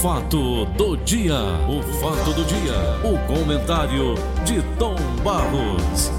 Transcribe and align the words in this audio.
fato 0.00 0.64
do 0.76 0.96
dia, 0.98 1.34
o 1.68 1.82
fato 2.00 2.32
do 2.34 2.44
dia, 2.44 2.74
o 3.04 3.18
comentário 3.26 4.14
de 4.44 4.62
Tom 4.78 4.94
Barros. 5.22 6.10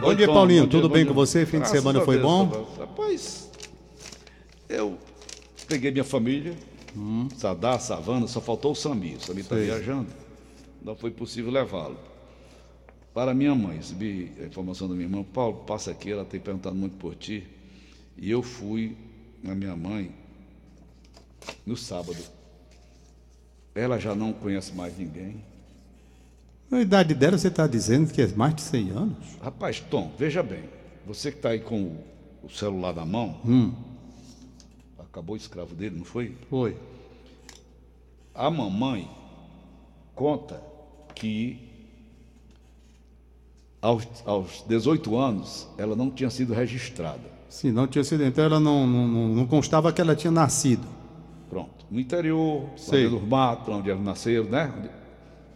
Bom 0.00 0.14
dia, 0.14 0.26
Tom, 0.26 0.34
Paulinho. 0.34 0.62
bom 0.64 0.68
dia, 0.68 0.78
Tudo 0.78 0.88
bom 0.88 0.94
bem 0.94 1.04
dia. 1.04 1.12
com 1.12 1.14
você? 1.14 1.46
Fim 1.46 1.52
de 1.52 1.58
Graças 1.60 1.78
semana 1.78 2.00
a 2.00 2.04
foi 2.04 2.16
Deus, 2.18 2.26
bom? 2.28 2.66
Rapaz, 2.78 3.50
eu 4.68 4.98
peguei 5.66 5.90
minha 5.90 6.04
família, 6.04 6.54
Sadar, 7.36 7.80
Savana, 7.80 8.26
só 8.26 8.40
faltou 8.40 8.72
o 8.72 8.74
Sami. 8.74 9.14
O 9.16 9.20
Sami 9.20 9.40
está 9.40 9.54
Hum. 9.56 9.60
Viajando, 9.60 10.08
não 10.82 10.94
foi 10.94 11.10
possível 11.10 11.50
levá-lo. 11.50 11.96
Para 13.14 13.32
minha 13.32 13.54
mãe, 13.54 13.76
recebi 13.78 14.32
a 14.40 14.44
informação 14.44 14.86
da 14.88 14.94
minha 14.94 15.06
irmã, 15.06 15.22
Paulo, 15.22 15.64
passa 15.66 15.90
aqui, 15.90 16.12
ela 16.12 16.24
tem 16.24 16.38
perguntado 16.38 16.76
muito 16.76 16.96
por 16.96 17.14
ti. 17.14 17.46
E 18.18 18.30
eu 18.30 18.42
fui 18.42 18.94
na 19.42 19.54
minha 19.54 19.76
mãe 19.76 20.12
no 21.64 21.76
sábado. 21.76 22.16
Ela 23.74 23.98
já 23.98 24.14
não 24.14 24.32
conhece 24.32 24.72
mais 24.74 24.96
ninguém. 24.96 25.42
A 26.70 26.80
idade 26.80 27.14
dela, 27.14 27.38
você 27.38 27.48
está 27.48 27.66
dizendo 27.66 28.12
que 28.12 28.20
é 28.22 28.26
mais 28.28 28.54
de 28.54 28.62
100 28.62 28.90
anos? 28.90 29.16
Rapaz, 29.40 29.80
Tom, 29.80 30.12
veja 30.18 30.42
bem. 30.42 30.64
Você 31.06 31.30
que 31.30 31.38
está 31.38 31.50
aí 31.50 31.60
com 31.60 31.80
o, 31.82 32.04
o 32.44 32.50
celular 32.50 32.92
na 32.94 33.04
mão, 33.04 33.40
Hum, 33.44 33.72
acabou 34.98 35.34
o 35.34 35.36
escravo 35.36 35.74
dele, 35.74 35.96
não 35.96 36.04
foi? 36.04 36.36
foi. 36.50 36.76
A 38.34 38.50
mamãe 38.50 39.08
conta 40.14 40.60
que 41.14 41.58
aos, 43.80 44.04
aos 44.26 44.62
18 44.66 45.16
anos 45.16 45.68
ela 45.78 45.94
não 45.94 46.10
tinha 46.10 46.30
sido 46.30 46.52
registrada. 46.52 47.35
Se 47.48 47.70
não 47.70 47.86
tinha 47.86 48.02
sido, 48.04 48.24
então 48.24 48.44
ela 48.44 48.60
não, 48.60 48.86
não, 48.86 49.06
não- 49.08 49.28
não 49.28 49.46
constava 49.46 49.92
que 49.92 50.00
ela 50.00 50.14
tinha 50.16 50.30
nascido. 50.30 50.86
Pronto. 51.48 51.86
No 51.90 52.00
interior, 52.00 52.64
Sei. 52.76 53.04
dentro 53.04 53.20
do 53.20 53.26
mato, 53.26 53.70
onde 53.70 53.88
eles 53.90 54.02
nasceram, 54.02 54.44
né? 54.44 54.72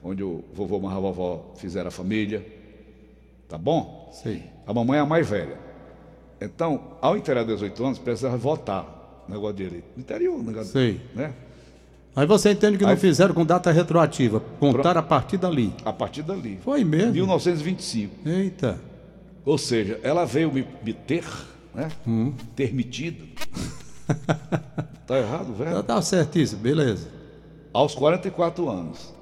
Onde, 0.02 0.22
o 0.22 0.44
vovô 0.54 0.80
e 0.82 0.86
a 0.92 0.98
vovó 0.98 1.52
fizeram 1.56 1.88
a 1.88 1.90
família. 1.90 2.46
Tá 3.48 3.58
bom? 3.58 4.08
Sei. 4.12 4.44
A 4.66 4.72
mamãe 4.72 4.98
é 4.98 5.02
a 5.02 5.06
mais 5.06 5.28
velha. 5.28 5.58
Então, 6.40 6.80
ao 7.02 7.16
inteirar 7.16 7.44
18 7.44 7.84
anos, 7.84 7.98
precisava 7.98 8.36
votar 8.36 9.24
no 9.28 9.34
negócio 9.34 9.56
de 9.56 9.64
direito. 9.64 9.84
No 9.96 10.00
interior, 10.00 10.42
negócio, 10.42 10.72
Sei. 10.72 11.00
né? 11.14 11.34
Aí 12.16 12.26
você 12.26 12.52
entende 12.52 12.78
que 12.78 12.84
não 12.84 12.90
Aí- 12.92 12.96
fizeram 12.96 13.34
com 13.34 13.44
data 13.44 13.70
retroativa. 13.70 14.40
Contaram 14.58 15.00
a 15.00 15.02
partir 15.02 15.36
dali. 15.36 15.72
A 15.84 15.92
partir 15.92 16.22
dali. 16.22 16.58
Foi 16.62 16.82
mesmo? 16.82 17.12
1925. 17.12 18.28
Eita. 18.28 18.80
Ou 19.44 19.58
seja, 19.58 19.98
ela 20.02 20.24
veio 20.24 20.52
me, 20.52 20.66
me 20.82 20.92
ter, 20.92 21.24
né? 21.74 21.88
Ter 22.56 22.74
metido. 22.74 23.24
tá 25.06 25.18
errado, 25.18 25.54
Já 25.58 25.64
velho? 25.64 25.82
tá 25.82 26.00
certíssimo, 26.02 26.60
beleza. 26.60 27.08
Aos 27.72 27.94
44 27.94 28.68
anos. 28.68 29.14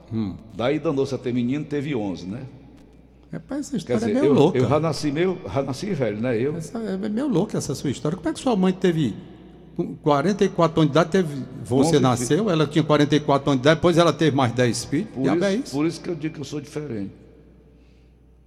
Daí 0.55 0.79
danou-se 0.79 1.15
a 1.15 1.19
ter 1.19 1.33
menino, 1.33 1.65
teve 1.65 1.95
11, 1.95 2.27
né? 2.27 2.43
Rapaz, 3.31 3.67
essa 3.67 3.77
história 3.77 4.01
dizer, 4.01 4.13
é 4.13 4.21
meio 4.21 4.33
eu, 4.33 4.33
louca. 4.33 4.57
eu 4.59 4.67
já 4.67 4.81
nasci 4.81 5.13
meio, 5.13 5.39
já 5.53 5.63
nasci 5.63 5.93
velho, 5.93 6.19
né? 6.19 6.41
Eu. 6.41 6.57
Essa 6.57 6.79
é 6.79 6.97
meio 6.97 7.29
louca 7.29 7.59
essa 7.59 7.75
sua 7.75 7.91
história. 7.91 8.17
Como 8.17 8.27
é 8.27 8.33
que 8.33 8.41
sua 8.41 8.57
mãe 8.57 8.73
teve 8.73 9.15
com 9.77 9.95
44 9.97 10.81
anos 10.81 10.93
de 10.93 10.99
idade, 10.99 11.11
teve, 11.11 11.45
você 11.63 12.01
nasceu, 12.01 12.51
ela 12.51 12.67
tinha 12.67 12.83
44 12.83 13.51
anos 13.51 13.61
de 13.61 13.65
idade, 13.67 13.77
depois 13.77 13.99
ela 13.99 14.13
teve 14.13 14.35
mais 14.35 14.53
10 14.53 14.85
filhos. 14.87 15.09
Por 15.15 15.27
isso, 15.27 15.45
é 15.45 15.55
isso? 15.55 15.77
por 15.77 15.87
isso 15.87 16.01
que 16.01 16.09
eu 16.09 16.15
digo 16.15 16.35
que 16.35 16.41
eu 16.41 16.45
sou 16.45 16.61
diferente. 16.61 17.13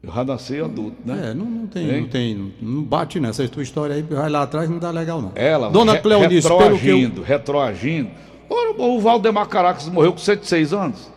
Eu 0.03 0.11
já 0.11 0.23
nasci 0.25 0.59
adulto, 0.59 0.97
né? 1.05 1.29
É, 1.29 1.33
não, 1.33 1.45
não 1.45 1.67
tem, 1.67 1.89
Hein? 1.89 2.01
não 2.01 2.07
tem, 2.07 2.53
não 2.59 2.81
bate 2.83 3.19
nessa 3.19 3.47
tua 3.47 3.61
história 3.61 3.95
aí, 3.95 4.01
vai 4.01 4.29
lá 4.31 4.41
atrás, 4.43 4.67
não 4.69 4.79
dá 4.79 4.89
legal 4.89 5.21
não. 5.21 5.31
Ela, 5.35 5.69
Dona 5.69 5.93
re- 5.93 5.99
Cleonice, 5.99 6.47
que 6.47 6.53
eu... 6.53 6.57
retroagindo, 6.57 7.21
retroagindo. 7.21 8.09
Ora, 8.49 8.81
o 8.81 8.99
Valdemar 8.99 9.47
Caracas 9.47 9.87
morreu 9.87 10.11
com 10.11 10.17
106 10.17 10.73
anos. 10.73 11.11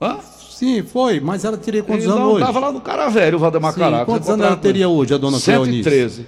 Hã? 0.00 0.16
Sim, 0.50 0.82
foi, 0.82 1.20
mas 1.20 1.44
ela 1.44 1.58
teria 1.58 1.82
quantos 1.82 2.06
anos 2.06 2.18
não 2.18 2.28
hoje? 2.32 2.40
estava 2.40 2.58
lá 2.58 2.72
no 2.72 2.80
cara 2.80 3.08
velho, 3.10 3.36
o 3.36 3.40
Valdemar 3.40 3.74
Sim, 3.74 3.80
Caracas. 3.80 4.06
quantos 4.06 4.28
Eu 4.28 4.34
anos 4.34 4.46
ela 4.46 4.56
teria 4.56 4.88
hoje, 4.88 5.12
a 5.14 5.18
dona 5.18 5.38
Cleonice? 5.38 5.82
113. 5.82 6.26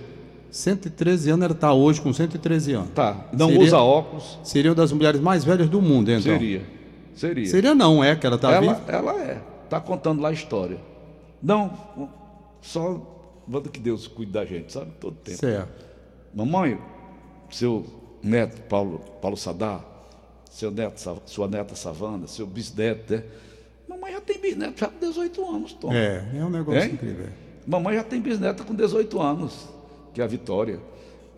113 0.50 1.30
anos, 1.30 1.44
ela 1.44 1.52
está 1.54 1.72
hoje 1.72 2.00
com 2.02 2.12
113 2.12 2.72
anos. 2.74 2.90
Tá. 2.94 3.16
Não 3.32 3.48
Seria- 3.48 3.62
usa 3.62 3.78
óculos. 3.78 4.38
Seria 4.42 4.70
uma 4.70 4.74
das 4.74 4.92
mulheres 4.92 5.20
mais 5.20 5.42
velhas 5.44 5.68
do 5.70 5.80
mundo, 5.80 6.10
então. 6.10 6.22
Seria. 6.22 6.62
Seria. 7.14 7.46
Seria 7.46 7.74
não, 7.74 8.04
é 8.04 8.14
que 8.14 8.26
ela 8.26 8.36
está 8.36 8.52
ela, 8.52 8.60
viva. 8.60 8.80
ela 8.88 9.12
é. 9.22 9.38
Está 9.64 9.80
contando 9.80 10.20
lá 10.20 10.28
a 10.28 10.32
história. 10.32 10.76
Não, 11.42 12.10
só 12.60 13.00
manda 13.46 13.68
que 13.68 13.78
Deus 13.78 14.06
cuide 14.08 14.32
da 14.32 14.44
gente, 14.44 14.72
sabe? 14.72 14.90
Todo 15.00 15.16
tempo. 15.16 15.38
Certo. 15.38 15.84
Mamãe, 16.34 16.78
seu 17.50 17.84
neto 18.22 18.60
Paulo, 18.62 19.00
Paulo 19.20 19.36
Sadar, 19.36 19.84
seu 20.50 20.70
neto, 20.70 21.00
sua 21.26 21.46
neta 21.48 21.74
Savana, 21.74 22.26
seu 22.26 22.46
bisneto, 22.46 23.12
né? 23.14 23.24
Mamãe 23.88 24.12
já 24.12 24.20
tem 24.20 24.38
bisneto 24.40 24.80
já 24.80 24.88
com 24.88 24.98
18 24.98 25.48
anos, 25.54 25.72
Tom. 25.74 25.92
É, 25.92 26.24
é 26.34 26.44
um 26.44 26.50
negócio 26.50 26.82
Hein? 26.82 26.92
incrível. 26.94 27.28
Mamãe 27.66 27.96
já 27.96 28.04
tem 28.04 28.20
bisneta 28.20 28.64
com 28.64 28.74
18 28.74 29.20
anos, 29.20 29.68
que 30.12 30.20
é 30.20 30.24
a 30.24 30.26
Vitória. 30.26 30.80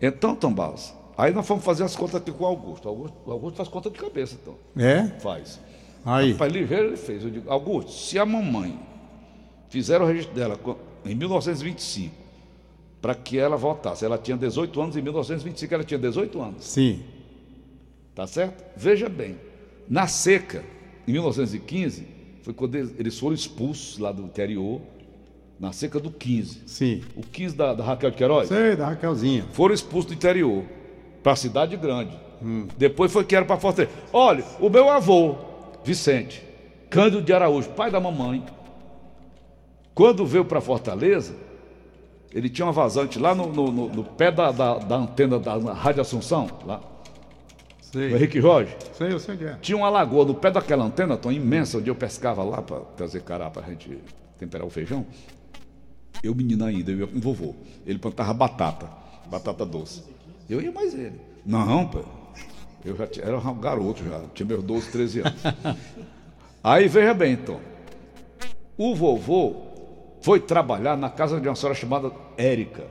Então, 0.01 0.35
Tom 0.35 0.53
Barros, 0.53 0.93
aí 1.17 1.33
nós 1.33 1.45
fomos 1.45 1.63
fazer 1.63 1.83
as 1.83 1.95
contas 1.95 2.15
aqui 2.15 2.31
com 2.31 2.43
o 2.43 2.47
Augusto. 2.47 2.85
O 2.85 2.89
Augusto, 2.89 3.17
o 3.25 3.31
Augusto 3.31 3.57
faz 3.57 3.69
conta 3.69 3.89
de 3.89 3.97
cabeça, 3.99 4.37
então. 4.41 4.55
É? 4.77 5.03
Faz. 5.19 5.59
Aí. 6.05 6.31
Rapaz, 6.31 6.51
ligeiro 6.53 6.87
ele 6.87 6.97
fez. 6.97 7.23
Eu 7.23 7.29
digo, 7.29 7.51
Augusto, 7.51 7.91
se 7.91 8.17
a 8.17 8.25
mamãe 8.25 8.79
fizer 9.69 10.01
o 10.01 10.05
registro 10.05 10.33
dela 10.35 10.59
em 11.05 11.15
1925, 11.15 12.13
para 13.01 13.15
que 13.15 13.37
ela 13.37 13.55
votasse, 13.55 14.03
ela 14.03 14.17
tinha 14.17 14.35
18 14.35 14.81
anos, 14.81 14.97
em 14.97 15.01
1925 15.01 15.73
ela 15.73 15.83
tinha 15.83 15.97
18 15.99 16.41
anos, 16.41 16.65
Sim. 16.65 17.01
tá 18.13 18.27
certo? 18.27 18.63
Veja 18.75 19.07
bem, 19.07 19.37
na 19.87 20.07
seca, 20.07 20.63
em 21.07 21.13
1915, 21.13 22.05
foi 22.43 22.53
quando 22.53 22.75
eles 22.75 23.17
foram 23.17 23.33
expulsos 23.33 23.97
lá 23.97 24.11
do 24.11 24.23
interior, 24.23 24.81
na 25.59 25.71
seca 25.71 25.99
do 25.99 26.11
15. 26.11 26.61
Sim. 26.65 27.01
O 27.15 27.21
15 27.21 27.55
da, 27.55 27.73
da 27.73 27.83
Raquel 27.83 28.11
de 28.11 28.17
Queiroz, 28.17 28.47
Sei, 28.47 28.75
da 28.75 28.87
Raquelzinha. 28.89 29.45
foram 29.51 29.73
expulsos 29.73 30.11
do 30.11 30.13
interior 30.15 30.63
para 31.23 31.33
a 31.33 31.35
cidade 31.35 31.75
grande. 31.77 32.17
Depois 32.77 33.11
foi 33.11 33.25
que 33.25 33.35
era 33.35 33.43
para 33.45 33.57
Fortaleza. 33.57 33.93
Olha, 34.13 34.43
o 34.59 34.69
meu 34.69 34.89
avô, 34.89 35.35
Vicente, 35.83 36.41
Cândido 36.89 37.21
de 37.21 37.33
Araújo, 37.33 37.69
pai 37.71 37.91
da 37.91 37.99
mamãe, 37.99 38.43
quando 39.99 40.25
veio 40.25 40.45
para 40.45 40.61
Fortaleza, 40.61 41.35
ele 42.31 42.47
tinha 42.47 42.65
uma 42.65 42.71
vazante 42.71 43.19
lá 43.19 43.35
no, 43.35 43.51
no- 43.51 43.69
no- 43.69 43.89
no 43.89 44.03
pé 44.05 44.31
da, 44.31 44.49
da- 44.49 44.77
da 44.77 44.95
antena 44.95 45.37
da 45.37 45.57
Rádio 45.73 45.99
Assunção, 46.01 46.49
lá, 46.65 46.79
Sei. 47.81 48.09
no 48.11 48.15
Henrique 48.15 48.39
Jorge. 48.39 48.73
Sei, 48.93 49.11
eu 49.11 49.19
sei 49.19 49.35
que 49.35 49.43
é. 49.43 49.57
Tinha 49.61 49.77
uma 49.77 49.89
lagoa 49.89 50.23
no 50.23 50.33
pé 50.35 50.49
daquela 50.51 50.85
antena, 50.85 51.17
tão 51.17 51.33
imensa, 51.33 51.79
onde 51.79 51.89
eu 51.89 51.95
pescava 51.95 52.41
lá 52.43 52.61
para 52.61 52.79
trazer 52.95 53.23
cará 53.23 53.49
para 53.49 53.65
a 53.65 53.69
gente 53.69 53.97
temperar 54.37 54.65
o 54.65 54.69
feijão. 54.69 55.05
Eu, 56.23 56.33
menino 56.33 56.63
ainda, 56.63 56.91
eu 56.91 56.99
ia 56.99 57.07
com 57.07 57.17
o 57.17 57.21
vovô. 57.21 57.53
Ele 57.85 57.99
plantava 57.99 58.33
batata, 58.33 58.89
batata 59.29 59.65
doce. 59.65 60.03
Eu 60.49 60.61
ia 60.61 60.71
mais 60.71 60.93
ele. 60.93 61.19
Não, 61.45 61.85
pai. 61.87 62.05
Eu 62.85 62.95
já 62.95 63.05
tinha- 63.05 63.25
era 63.25 63.37
um 63.37 63.59
garoto 63.59 64.01
já, 64.05 64.21
tinha 64.33 64.47
meus 64.47 64.63
12, 64.63 64.89
13 64.91 65.19
anos. 65.19 65.33
Aí 66.63 66.87
veja 66.87 67.13
bem, 67.13 67.33
então. 67.33 67.59
O 68.77 68.95
vovô 68.95 69.67
foi 70.21 70.39
trabalhar 70.39 70.97
na 70.97 71.09
casa 71.09 71.39
de 71.39 71.47
uma 71.47 71.55
senhora 71.55 71.75
chamada 71.75 72.11
Érica. 72.37 72.83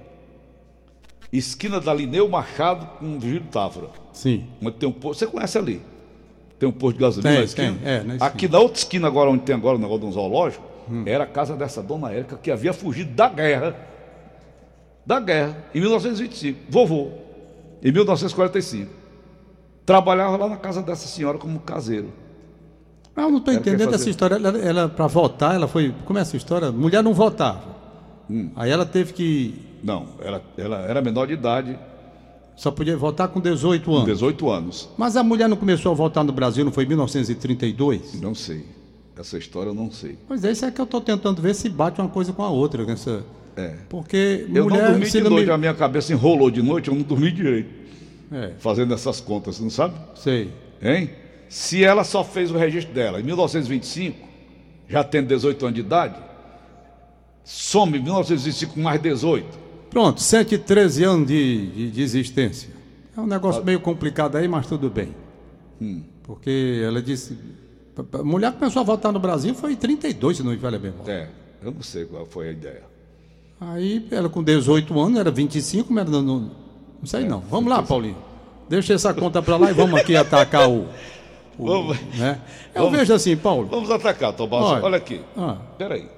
Esquina 1.33 1.81
da 1.81 1.93
Lineu 1.93 2.28
Machado 2.28 2.87
com 2.99 3.19
Virgílio 3.19 3.49
Távora. 3.50 3.91
Sim. 4.12 4.47
Onde 4.62 4.77
tem 4.77 4.89
um 4.89 4.93
posto. 4.93 5.21
Você 5.21 5.27
conhece 5.27 5.59
ali? 5.59 5.83
Tem 6.59 6.69
um 6.69 6.72
posto 6.72 6.97
de 6.97 7.03
gasolina 7.03 7.31
Tem, 7.31 7.38
na 7.38 7.44
esquina? 7.44 7.78
tem, 7.83 7.88
é, 7.88 7.97
na 8.03 8.15
esquina. 8.15 8.27
Aqui 8.27 8.49
na 8.49 8.59
outra 8.59 8.78
esquina, 8.78 9.06
agora, 9.06 9.31
onde 9.31 9.43
tem 9.43 9.55
agora 9.55 9.77
o 9.77 9.81
negócio 9.81 10.00
de 10.00 10.06
um 10.06 10.12
zoológico, 10.12 10.65
era 11.05 11.25
a 11.25 11.27
casa 11.27 11.55
dessa 11.55 11.83
dona 11.83 12.11
Érica 12.11 12.37
que 12.37 12.50
havia 12.50 12.72
fugido 12.72 13.12
da 13.12 13.28
guerra. 13.28 13.77
Da 15.05 15.21
guerra, 15.21 15.65
em 15.75 15.81
1925. 15.81 16.61
Vovô, 16.69 17.11
em 17.83 17.93
1945. 17.93 18.91
Trabalhava 19.85 20.37
lá 20.37 20.49
na 20.49 20.56
casa 20.56 20.82
dessa 20.82 21.06
senhora 21.06 21.38
como 21.38 21.61
caseiro. 21.61 22.12
Ah, 23.19 23.23
Eu 23.25 23.31
não 23.31 23.38
estou 23.38 23.53
entendendo 23.55 23.94
essa 23.94 24.09
história. 24.09 24.37
Ela, 24.37 24.59
ela 24.59 24.88
para 24.88 25.06
votar, 25.06 25.55
ela 25.55 25.67
foi. 25.69 25.94
Como 26.05 26.19
é 26.19 26.23
essa 26.23 26.37
história? 26.37 26.70
Mulher 26.73 27.03
não 27.03 27.12
votava. 27.15 27.62
Hum. 28.31 28.50
Aí 28.56 28.70
ela 28.70 28.87
teve 28.87 29.12
que. 29.12 29.55
Não, 29.82 30.06
ela, 30.20 30.43
ela 30.56 30.79
era 30.81 31.00
menor 31.03 31.26
de 31.26 31.32
idade, 31.35 31.79
Só 32.56 32.70
podia 32.70 32.97
votar 32.97 33.29
com 33.29 33.41
18 33.41 33.85
com 33.85 33.94
anos. 33.97 34.06
18 34.06 34.50
anos. 34.50 34.88
Mas 34.99 35.17
a 35.17 35.23
mulher 35.23 35.49
não 35.49 35.56
começou 35.56 35.93
a 35.93 35.94
votar 35.94 36.25
no 36.25 36.32
Brasil, 36.32 36.65
não 36.65 36.73
foi 36.73 36.85
em 36.85 36.88
1932? 36.88 38.20
Não 38.20 38.35
sei. 38.35 38.65
Essa 39.17 39.37
história 39.38 39.71
eu 39.71 39.75
não 39.75 39.91
sei. 39.91 40.17
Pois 40.29 40.44
é, 40.44 40.53
isso 40.53 40.64
é 40.64 40.71
que 40.71 40.81
eu 40.81 40.85
estou 40.85 41.00
tentando 41.00 41.41
ver 41.43 41.55
se 41.55 41.69
bate 41.69 42.00
uma 42.00 42.09
coisa 42.11 42.32
com 42.32 42.43
a 42.43 42.50
outra. 42.50 42.85
Nessa... 42.85 43.25
É. 43.56 43.75
Porque 43.88 44.47
Eu 44.55 44.64
mulher. 44.64 44.82
não 44.82 44.91
dormi 44.93 45.11
de 45.11 45.21
noite, 45.23 45.47
me- 45.47 45.53
a 45.53 45.59
minha 45.59 45.75
cabeça 45.75 46.12
enrolou 46.12 46.50
de 46.50 46.62
noite, 46.62 46.88
eu 46.88 46.94
não 46.94 47.03
dormi 47.03 47.31
direito. 47.32 47.69
É, 48.31 48.53
Fazendo 48.59 48.93
essas 48.94 49.21
contas, 49.21 49.59
não 49.59 49.71
sabe? 49.71 49.94
sei. 50.14 50.53
Hein? 50.82 51.11
Se 51.49 51.83
ela 51.83 52.05
só 52.05 52.23
fez 52.23 52.50
o 52.50 52.56
registro 52.56 52.93
dela 52.93 53.21
em 53.21 53.23
1925, 53.23 54.29
já 54.89 55.03
tendo 55.03 55.29
18 55.29 55.67
anos 55.67 55.75
de 55.75 55.81
idade, 55.81 56.17
some 57.45 57.99
1925 57.99 58.75
com 58.75 58.81
mais 58.81 59.00
18. 59.00 59.59
Pronto, 59.91 60.21
113 60.21 61.05
anos 61.05 61.27
de, 61.29 61.67
de, 61.69 61.91
de 61.91 62.03
existência. 62.03 62.71
É 63.17 63.21
um 63.21 63.27
negócio 63.27 63.65
meio 63.65 63.81
complicado 63.81 64.37
aí, 64.37 64.47
mas 64.47 64.67
tudo 64.67 64.91
bem. 64.91 65.15
Porque 66.23 66.83
ela 66.85 67.00
disse. 67.00 67.37
A 68.12 68.23
mulher 68.23 68.53
começou 68.53 68.81
a 68.81 68.85
votar 68.85 69.12
no 69.12 69.19
Brasil 69.19 69.55
foi 69.55 69.73
em 69.73 69.77
32, 69.77 70.37
se 70.37 70.43
não 70.43 70.53
me 70.53 70.59
falha 70.59 70.79
bem. 70.79 70.93
É, 71.06 71.27
eu 71.62 71.73
não 71.73 71.83
sei 71.83 72.05
qual 72.05 72.25
foi 72.27 72.50
a 72.50 72.53
ideia. 72.53 72.83
Aí 73.61 74.06
ela 74.11 74.29
com 74.29 74.43
18 74.43 75.00
anos, 75.00 75.19
era 75.19 75.31
25, 75.33 75.93
mas 75.93 76.09
não, 76.09 76.23
não, 76.23 76.39
não 76.41 77.06
sei 77.06 77.25
não. 77.25 77.41
Vamos 77.41 77.69
lá, 77.69 77.83
Paulinho. 77.83 78.17
Deixa 78.69 78.93
essa 78.93 79.12
conta 79.12 79.43
para 79.43 79.56
lá 79.56 79.71
e 79.71 79.75
vamos 79.75 79.99
aqui 79.99 80.15
atacar 80.15 80.69
o. 80.71 80.87
o 81.58 81.66
Vamos. 81.66 81.99
né? 82.16 82.40
Eu 82.75 82.84
Vamos. 82.84 82.99
vejo 82.99 83.14
assim, 83.14 83.37
Paulo. 83.37 83.69
Vamos 83.69 83.90
atacar, 83.90 84.32
Tomás. 84.32 84.64
Olha. 84.64 84.84
Olha, 84.84 84.96
aqui. 84.96 85.20
Ah. 85.37 85.58
Peraí. 85.76 86.08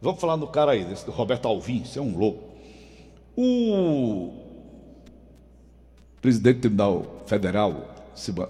Vamos 0.00 0.20
falar 0.20 0.36
no 0.36 0.46
cara 0.46 0.72
aí, 0.72 0.84
desse 0.84 1.08
Roberto 1.10 1.46
Alvim, 1.48 1.84
você 1.84 1.98
é 1.98 2.02
um 2.02 2.16
louco. 2.16 2.44
O 3.36 4.32
presidente 6.20 6.56
do 6.56 6.60
Tribunal 6.62 7.22
Federal 7.26 7.94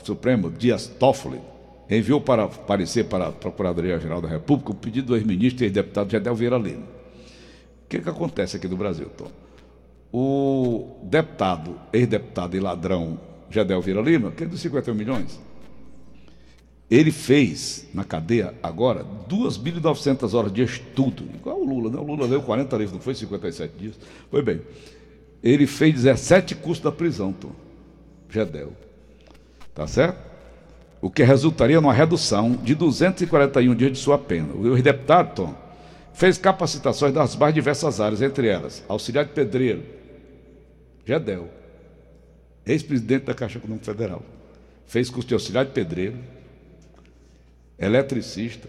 Supremo, 0.04 0.50
Dias 0.50 0.86
Toffoli, 0.86 1.40
enviou 1.90 2.20
para 2.20 2.46
parecer 2.48 3.04
para 3.04 3.28
a 3.28 3.32
Procuradoria-Geral 3.32 4.20
da 4.20 4.28
República 4.28 4.70
o 4.72 4.74
pedido 4.74 5.08
do 5.08 5.16
ex-ministro 5.16 5.64
e 5.64 5.66
ex-deputado 5.66 6.10
Gedel 6.10 6.34
Vieira 6.34 6.58
Lima. 6.58 6.82
O 6.84 7.88
que, 7.88 8.00
que 8.00 8.08
acontece 8.08 8.56
aqui 8.56 8.66
no 8.68 8.76
Brasil, 8.76 9.08
Tom? 9.16 9.28
O 10.12 10.96
deputado, 11.04 11.78
ex-deputado 11.92 12.56
e 12.56 12.60
ladrão 12.60 13.18
Gedel 13.50 13.80
Vieira 13.80 14.00
Lima, 14.00 14.30
que 14.32 14.44
é 14.44 14.46
dos 14.46 14.60
51 14.60 14.94
milhões, 14.94 15.40
ele 16.90 17.10
fez 17.10 17.86
na 17.92 18.04
cadeia 18.04 18.54
agora 18.62 19.04
2.900 19.28 20.34
horas 20.34 20.52
de 20.52 20.62
estudo, 20.62 21.24
igual 21.34 21.60
o 21.60 21.64
Lula, 21.64 21.90
né? 21.90 21.98
O 21.98 22.04
Lula 22.04 22.26
leu 22.26 22.42
40 22.42 22.76
livros, 22.76 22.92
não 22.92 23.00
foi 23.00 23.14
57 23.14 23.74
dias. 23.76 23.94
Foi 24.30 24.40
bem. 24.40 24.60
Ele 25.42 25.66
fez 25.66 25.94
17 25.94 26.54
cursos 26.56 26.82
da 26.82 26.92
prisão, 26.92 27.32
Tom. 27.32 27.52
Gedel. 28.30 28.72
Tá 29.74 29.86
certo? 29.86 30.18
O 31.00 31.10
que 31.10 31.22
resultaria 31.22 31.80
numa 31.80 31.92
redução 31.92 32.52
de 32.52 32.74
241 32.74 33.74
dias 33.74 33.92
de 33.92 33.98
sua 33.98 34.18
pena. 34.18 34.54
O 34.54 34.74
ex-deputado, 34.74 35.34
Tom, 35.34 35.54
fez 36.14 36.38
capacitações 36.38 37.12
das 37.12 37.36
mais 37.36 37.52
diversas 37.52 38.00
áreas, 38.00 38.22
entre 38.22 38.48
elas 38.48 38.82
auxiliar 38.88 39.24
de 39.24 39.32
pedreiro, 39.32 39.82
Gedel, 41.04 41.48
ex-presidente 42.64 43.24
da 43.24 43.34
Caixa 43.34 43.58
Econômica 43.58 43.84
Federal. 43.84 44.22
Fez 44.86 45.10
curso 45.10 45.28
de 45.28 45.34
auxiliar 45.34 45.64
de 45.64 45.72
pedreiro, 45.72 46.16
eletricista, 47.78 48.68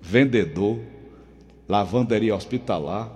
vendedor, 0.00 0.78
lavanderia 1.68 2.34
hospitalar, 2.34 3.10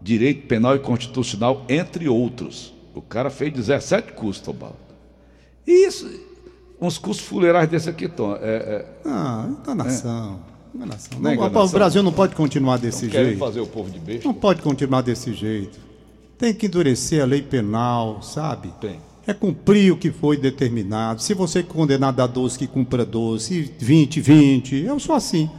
direito 0.00 0.46
penal 0.46 0.76
e 0.76 0.78
constitucional, 0.78 1.64
entre 1.68 2.08
outros. 2.08 2.72
O 2.94 3.02
cara 3.02 3.30
fez 3.30 3.52
17 3.52 4.12
cursos, 4.12 4.42
Tobal. 4.42 4.74
E 5.66 5.86
isso, 5.86 6.08
uns 6.80 6.98
cursos 6.98 7.24
fuleirais 7.24 7.68
desse 7.68 7.88
aqui, 7.88 8.08
Tom. 8.08 8.34
É, 8.36 8.38
é, 8.42 8.86
Ah, 9.04 9.48
enganação. 9.60 10.40
Enganação. 10.74 11.18
Não 11.20 11.30
é 11.30 11.36
Não, 11.36 11.46
enganação. 11.46 11.66
O 11.66 11.70
Brasil 11.70 12.02
não 12.02 12.12
pode 12.12 12.34
continuar 12.34 12.78
desse 12.78 13.08
querem 13.08 13.26
jeito. 13.28 13.38
fazer 13.38 13.60
o 13.60 13.66
povo 13.66 13.90
de 13.90 13.98
besta? 13.98 14.26
Não 14.26 14.34
pode 14.34 14.62
continuar 14.62 15.02
desse 15.02 15.32
jeito. 15.32 15.78
Tem 16.36 16.54
que 16.54 16.66
endurecer 16.66 17.22
a 17.22 17.26
lei 17.26 17.42
penal, 17.42 18.22
sabe? 18.22 18.72
Tem. 18.80 19.00
É 19.28 19.34
cumprir 19.34 19.92
o 19.92 19.96
que 19.98 20.10
foi 20.10 20.38
determinado. 20.38 21.20
Se 21.20 21.34
você 21.34 21.58
é 21.58 21.62
condenado 21.62 22.18
a 22.20 22.26
12, 22.26 22.58
que 22.58 22.66
cumpra 22.66 23.04
12. 23.04 23.44
Se 23.44 23.72
20, 23.78 24.20
20. 24.22 24.76
Eu 24.76 24.98
sou 24.98 25.14
assim. 25.14 25.50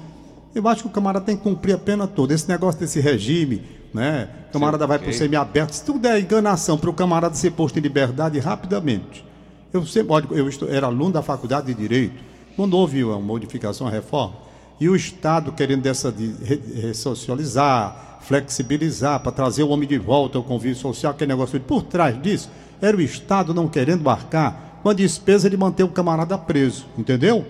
Eu 0.55 0.67
acho 0.67 0.81
que 0.81 0.87
o 0.87 0.91
camarada 0.91 1.23
tem 1.25 1.37
que 1.37 1.43
cumprir 1.43 1.73
a 1.73 1.77
pena 1.77 2.07
toda. 2.07 2.33
Esse 2.33 2.49
negócio 2.49 2.79
desse 2.79 2.99
regime, 2.99 3.61
né? 3.93 4.27
O 4.49 4.53
camarada 4.53 4.87
vai 4.87 4.97
para 4.97 5.11
o 5.11 5.13
semiaberto. 5.13 5.75
Se 5.75 5.85
tudo 5.85 6.07
é 6.07 6.19
enganação 6.19 6.79
para 6.79 6.89
o 6.89 6.93
camarada 6.93 7.35
ser 7.35 7.51
posto 7.51 7.77
em 7.77 7.81
liberdade 7.83 8.39
rapidamente. 8.39 9.23
Eu 9.71 9.85
sempre, 9.85 10.11
olha, 10.13 10.25
eu 10.31 10.49
estou- 10.49 10.67
era 10.67 10.87
aluno 10.87 11.11
da 11.11 11.21
faculdade 11.21 11.67
de 11.67 11.75
Direito. 11.75 12.15
Quando 12.55 12.73
houve 12.75 13.03
uma 13.03 13.19
modificação, 13.19 13.85
a 13.85 13.91
reforma, 13.91 14.33
e 14.79 14.89
o 14.89 14.95
Estado 14.95 15.51
querendo 15.51 15.83
dessa 15.83 16.11
de 16.11 16.33
re- 16.43 16.59
ressocializar, 16.87 18.17
flexibilizar, 18.21 19.19
para 19.21 19.31
trazer 19.31 19.61
o 19.61 19.69
homem 19.69 19.87
de 19.87 19.99
volta 19.99 20.39
ao 20.39 20.43
convívio 20.43 20.75
social, 20.75 21.11
aquele 21.11 21.29
negócio. 21.31 21.59
Por 21.59 21.83
trás 21.83 22.19
disso, 22.19 22.49
era 22.81 22.95
o 22.95 23.01
Estado 23.01 23.53
não 23.53 23.67
querendo 23.67 24.09
arcar 24.09 24.69
com 24.81 24.89
a 24.89 24.93
despesa 24.93 25.49
de 25.49 25.57
manter 25.57 25.83
o 25.83 25.89
camarada 25.89 26.37
preso, 26.37 26.85
entendeu? 26.97 27.45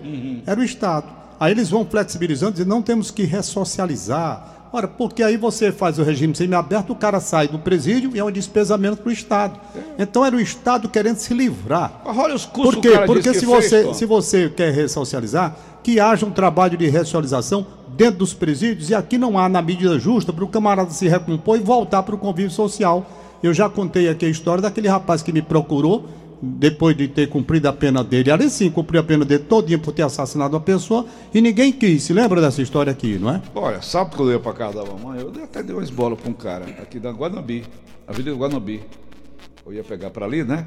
Era 0.46 0.60
o 0.60 0.64
Estado. 0.64 1.06
Aí 1.38 1.52
eles 1.52 1.70
vão 1.70 1.86
flexibilizando, 1.86 2.52
dizendo, 2.52 2.68
não 2.68 2.82
temos 2.82 3.10
que 3.10 3.24
ressocializar. 3.24 4.58
Ora, 4.72 4.86
porque 4.86 5.22
aí 5.22 5.36
você 5.36 5.72
faz 5.72 5.98
o 5.98 6.02
regime 6.04 6.34
semiaberto, 6.34 6.92
o 6.92 6.96
cara 6.96 7.18
sai 7.18 7.48
do 7.48 7.58
presídio 7.58 8.12
e 8.14 8.20
é 8.20 8.22
uma 8.22 8.30
despesa 8.30 8.74
a 8.74 8.78
menos 8.78 9.00
para 9.00 9.08
o 9.08 9.12
Estado. 9.12 9.58
Então 9.98 10.24
era 10.24 10.36
o 10.36 10.40
Estado 10.40 10.88
querendo 10.88 11.16
se 11.16 11.34
livrar. 11.34 12.02
Mas 12.04 12.16
olha 12.16 12.34
os 12.34 12.46
cursos 12.46 12.74
Por 12.76 12.82
quê? 12.82 12.98
Porque 13.04 13.34
se 13.34 13.46
fez, 13.46 13.48
você, 13.48 13.82
Tom. 13.82 13.94
se 13.94 14.06
você 14.06 14.48
quer 14.48 14.72
ressocializar, 14.72 15.56
que 15.82 15.98
haja 15.98 16.24
um 16.24 16.30
trabalho 16.30 16.76
de 16.76 16.88
ressocialização 16.88 17.66
dentro 17.96 18.18
dos 18.18 18.32
presídios 18.32 18.90
e 18.90 18.94
aqui 18.94 19.18
não 19.18 19.36
há 19.36 19.48
na 19.48 19.60
medida 19.60 19.98
justa 19.98 20.32
para 20.32 20.44
o 20.44 20.48
camarada 20.48 20.90
se 20.90 21.08
recompor 21.08 21.58
e 21.58 21.62
voltar 21.62 22.02
para 22.04 22.14
o 22.14 22.18
convívio 22.18 22.50
social. 22.50 23.04
Eu 23.42 23.54
já 23.54 23.68
contei 23.68 24.08
aqui 24.08 24.26
a 24.26 24.28
história 24.28 24.60
daquele 24.62 24.88
rapaz 24.88 25.22
que 25.22 25.32
me 25.32 25.40
procurou 25.42 26.06
depois 26.42 26.96
de 26.96 27.06
ter 27.08 27.28
cumprido 27.28 27.68
a 27.68 27.72
pena 27.72 28.02
dele. 28.02 28.30
Ali 28.30 28.48
sim, 28.48 28.70
cumpriu 28.70 29.00
a 29.00 29.04
pena 29.04 29.24
dele 29.24 29.44
todinha 29.44 29.78
por 29.78 29.92
ter 29.92 30.02
assassinado 30.02 30.54
uma 30.54 30.62
pessoa 30.62 31.04
e 31.34 31.40
ninguém 31.40 31.70
quis. 31.72 32.02
Se 32.02 32.12
lembra 32.12 32.40
dessa 32.40 32.62
história 32.62 32.90
aqui, 32.90 33.18
não 33.18 33.30
é? 33.30 33.42
Olha, 33.54 33.82
sabe 33.82 34.14
quando 34.16 34.30
eu 34.30 34.36
ia 34.36 34.40
pra 34.40 34.52
casa 34.52 34.82
da 34.82 34.90
mamãe? 34.90 35.20
Eu 35.20 35.32
até 35.44 35.62
dei 35.62 35.74
uma 35.74 35.82
esbola 35.82 36.16
pra 36.16 36.30
um 36.30 36.34
cara 36.34 36.64
aqui 36.82 36.98
da 36.98 37.10
Guanabi, 37.10 37.64
Avenida 38.06 38.34
Guanabi. 38.36 38.82
Eu 39.66 39.72
ia 39.74 39.84
pegar 39.84 40.10
pra 40.10 40.24
ali, 40.26 40.42
né? 40.42 40.66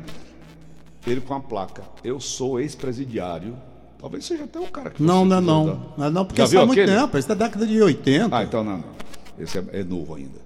Ele 1.06 1.22
com 1.22 1.34
a 1.34 1.40
placa. 1.40 1.81
Eu 2.04 2.20
sou 2.20 2.60
ex-presidiário. 2.60 3.56
Talvez 4.00 4.25
seja 4.25 4.44
até 4.44 4.60
um 4.60 4.68
cara 4.68 4.90
que 4.92 5.02
Não, 5.02 5.25
não 5.25 5.38
é 5.38 5.42
não. 5.42 5.66
Não 5.98 6.06
é 6.06 6.10
não, 6.10 6.25
porque 6.25 6.42
Já 6.42 6.48
viu 6.48 6.62
há 6.62 6.66
muito 6.66 6.80
aquele? 6.80 6.98
tempo. 6.98 7.18
Isso 7.18 7.31
é 7.31 7.36
da 7.36 7.46
década 7.46 7.66
de 7.66 7.81
80. 7.81 8.36
Ah, 8.38 8.44
então 8.44 8.64
não, 8.64 8.78
não. 8.78 8.84
Esse 9.40 9.58
é, 9.58 9.64
é 9.74 9.84
novo 9.84 10.14
ainda. 10.16 10.43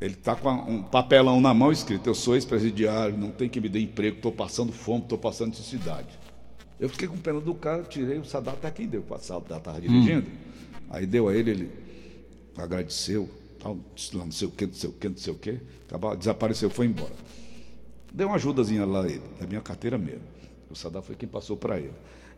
Ele 0.00 0.14
tá 0.14 0.34
com 0.34 0.48
um 0.50 0.82
papelão 0.82 1.40
na 1.40 1.52
mão 1.52 1.70
escrito: 1.70 2.08
Eu 2.08 2.14
sou 2.14 2.34
ex-presidiário, 2.34 3.16
não 3.18 3.30
tem 3.30 3.48
que 3.48 3.60
me 3.60 3.68
dar 3.68 3.78
emprego, 3.78 4.20
tô 4.20 4.32
passando 4.32 4.72
fome, 4.72 5.04
tô 5.06 5.18
passando 5.18 5.50
necessidade. 5.50 6.08
Eu 6.78 6.88
fiquei 6.88 7.06
com 7.06 7.18
pena 7.18 7.40
do 7.40 7.54
cara, 7.54 7.82
tirei 7.82 8.18
o 8.18 8.24
Sadat 8.24 8.56
até 8.56 8.70
quem 8.70 8.86
deu, 8.86 9.04
o 9.06 9.18
Sadat 9.18 9.62
tava 9.62 9.80
dirigindo. 9.80 10.26
Aí 10.88 11.04
deu 11.04 11.28
a 11.28 11.36
ele, 11.36 11.50
ele 11.50 11.70
agradeceu, 12.56 13.28
tal, 13.58 13.76
não 14.14 14.32
sei 14.32 14.48
o 14.48 14.50
que, 14.50 14.66
não 14.66 14.72
sei 14.72 14.88
o 14.88 14.92
que, 14.92 15.08
não 15.10 15.16
sei 15.16 15.32
o 15.32 15.36
que, 15.36 15.60
acabou, 15.86 16.16
desapareceu, 16.16 16.70
foi 16.70 16.86
embora. 16.86 17.12
Deu 18.12 18.28
uma 18.28 18.36
ajudazinha 18.36 18.86
lá 18.86 19.06
ele, 19.06 19.22
da 19.38 19.46
minha 19.46 19.60
carteira 19.60 19.98
mesmo. 19.98 20.22
O 20.70 20.74
Sadat 20.74 21.04
foi 21.06 21.14
quem 21.14 21.28
passou 21.28 21.56
para 21.56 21.78
ele. 21.78 21.92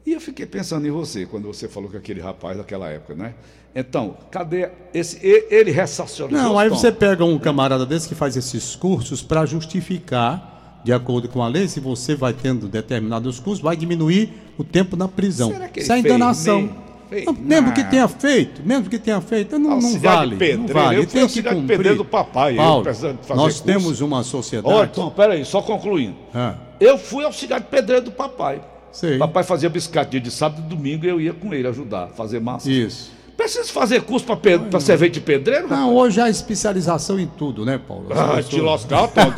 E 0.05 0.13
eu 0.13 0.21
fiquei 0.21 0.47
pensando 0.47 0.87
em 0.87 0.91
você, 0.91 1.27
quando 1.27 1.47
você 1.47 1.69
falou 1.69 1.89
com 1.89 1.97
aquele 1.97 2.21
rapaz 2.21 2.57
daquela 2.57 2.89
época, 2.89 3.15
né? 3.15 3.35
Então, 3.75 4.17
cadê 4.31 4.69
esse. 4.93 5.19
Ele 5.25 5.71
ressocializou. 5.71 6.43
Não, 6.43 6.59
aí 6.59 6.69
Tom? 6.69 6.77
você 6.77 6.91
pega 6.93 7.25
um 7.25 7.39
camarada 7.39 7.87
desse 7.87 8.09
que 8.09 8.15
faz 8.15 8.37
esses 8.37 8.75
cursos 8.77 9.23
para 9.23 9.47
justificar, 9.47 10.81
de 10.85 10.93
acordo 10.93 11.29
com 11.29 11.43
a 11.43 11.49
lei, 11.49 11.69
se 11.69 11.79
você 11.81 12.15
vai 12.15 12.33
tendo 12.33 12.69
determinados 12.69 13.39
cursos, 13.39 13.63
vai 13.63 13.77
diminuir 13.77 14.33
o 14.59 14.65
tempo 14.65 14.97
na 14.97 15.07
prisão. 15.09 15.51
Será 15.53 15.69
que 15.69 15.81
ele 15.81 15.85
Isso 15.85 15.93
é 15.93 15.99
enganação. 16.01 16.61
mesmo? 16.63 16.83
Fez 17.09 17.25
Não, 17.27 17.33
mesmo 17.35 17.73
que 17.73 17.81
nada. 17.81 17.91
tenha 17.91 18.09
feito, 18.09 18.63
mesmo 18.67 18.89
que 18.91 18.99
tenha 18.99 19.21
feito, 19.21 19.59
não, 19.59 19.69
não 19.71 19.77
Auxiliar 19.77 20.01
de 20.01 20.17
vale. 20.17 20.31
não 20.31 20.39
pedreiro, 20.39 20.73
vale. 20.75 20.97
eu 20.99 21.03
tem 21.03 21.11
que 21.13 21.19
auxiliar 21.21 21.55
de 21.55 21.61
cumprir. 21.61 21.77
pedreiro 21.77 21.99
do 21.99 22.05
papai, 22.07 22.57
Paulo, 22.57 22.85
nós 22.85 23.27
curso. 23.29 23.65
temos 23.65 24.01
uma 24.01 24.17
Olha, 24.17 24.25
sociedade. 24.25 24.93
Tom, 24.95 25.11
peraí, 25.11 25.45
só 25.45 25.61
concluindo. 25.63 26.17
Ah, 26.35 26.55
Eu 26.81 26.97
fui 26.99 27.23
auxiliar 27.25 27.61
de 27.61 27.67
pedreiro 27.67 28.07
do 28.07 28.13
papai. 28.13 28.63
Sei. 28.93 29.19
Papai 29.19 29.43
fazia 29.43 29.69
biscate 29.71 30.13
dia 30.13 30.21
de 30.21 30.31
sábado 30.31 30.63
e 30.65 30.69
domingo 30.69 31.05
e 31.05 31.09
eu 31.09 31.21
ia 31.21 31.33
com 31.33 31.53
ele 31.55 31.67
ajudar, 31.69 32.09
fazer 32.09 32.41
massa. 32.41 32.71
isso. 32.71 33.11
Preciso 33.37 33.73
fazer 33.73 34.03
curso 34.03 34.27
para 34.27 34.79
servente 34.81 35.15
de 35.15 35.21
pedreiro? 35.23 35.67
Não, 35.69 35.95
hoje 35.95 36.21
há 36.21 36.29
especialização 36.29 37.19
em 37.19 37.27
tudo, 37.27 37.65
né, 37.65 37.79
Paulo? 37.79 38.07
As 38.13 38.19
Ah, 38.19 38.27
pessoas- 38.35 38.49
te 38.49 38.61
lascar, 38.61 39.09
Tom. 39.09 39.33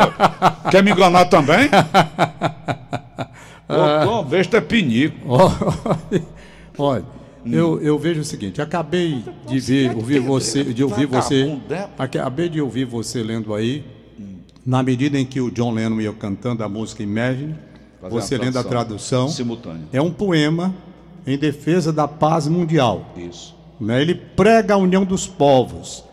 Quer 0.71 0.83
me 0.83 0.91
enganar 0.91 1.27
também? 1.27 1.71
Ô, 3.69 4.05
Tom, 4.07 4.25
besta 4.25 4.59
é 4.59 4.61
pinico. 4.61 5.17
Olha, 6.77 7.05
eu, 7.47 7.81
eu 7.81 7.99
vejo 7.99 8.21
o 8.21 8.25
seguinte, 8.25 8.61
acabei 8.61 9.25
de 9.47 9.59
ver, 9.61 9.95
ouvir 9.95 10.19
você, 10.21 10.65
de 10.65 10.83
ouvir 10.83 11.07
você, 11.07 11.59
né? 11.69 11.89
acabei 11.99 12.49
de 12.49 12.61
ouvir 12.61 12.85
você 12.85 13.23
lendo 13.23 13.55
aí, 13.55 13.85
na 14.67 14.83
medida 14.83 15.19
em 15.19 15.25
que 15.25 15.41
o 15.41 15.51
John 15.51 15.73
Lennon 15.73 16.01
ia 16.01 16.13
cantando 16.13 16.63
a 16.65 16.69
música 16.69 17.03
Imagine, 17.03 17.55
você 18.09 18.37
lendo 18.39 18.59
a 18.59 18.65
tradução 18.65 19.29
simultânea. 19.29 19.83
é 19.93 20.01
um 20.01 20.11
poema 20.11 20.75
em 21.27 21.37
defesa 21.39 21.93
da 21.93 22.07
paz 22.07 22.47
mundial. 22.49 23.07
Isso. 23.17 23.55
né? 23.81 24.01
Ele 24.03 24.15
prega 24.15 24.75
a 24.75 24.77
união 24.77 25.05
dos 25.05 25.27
povos 25.27 26.05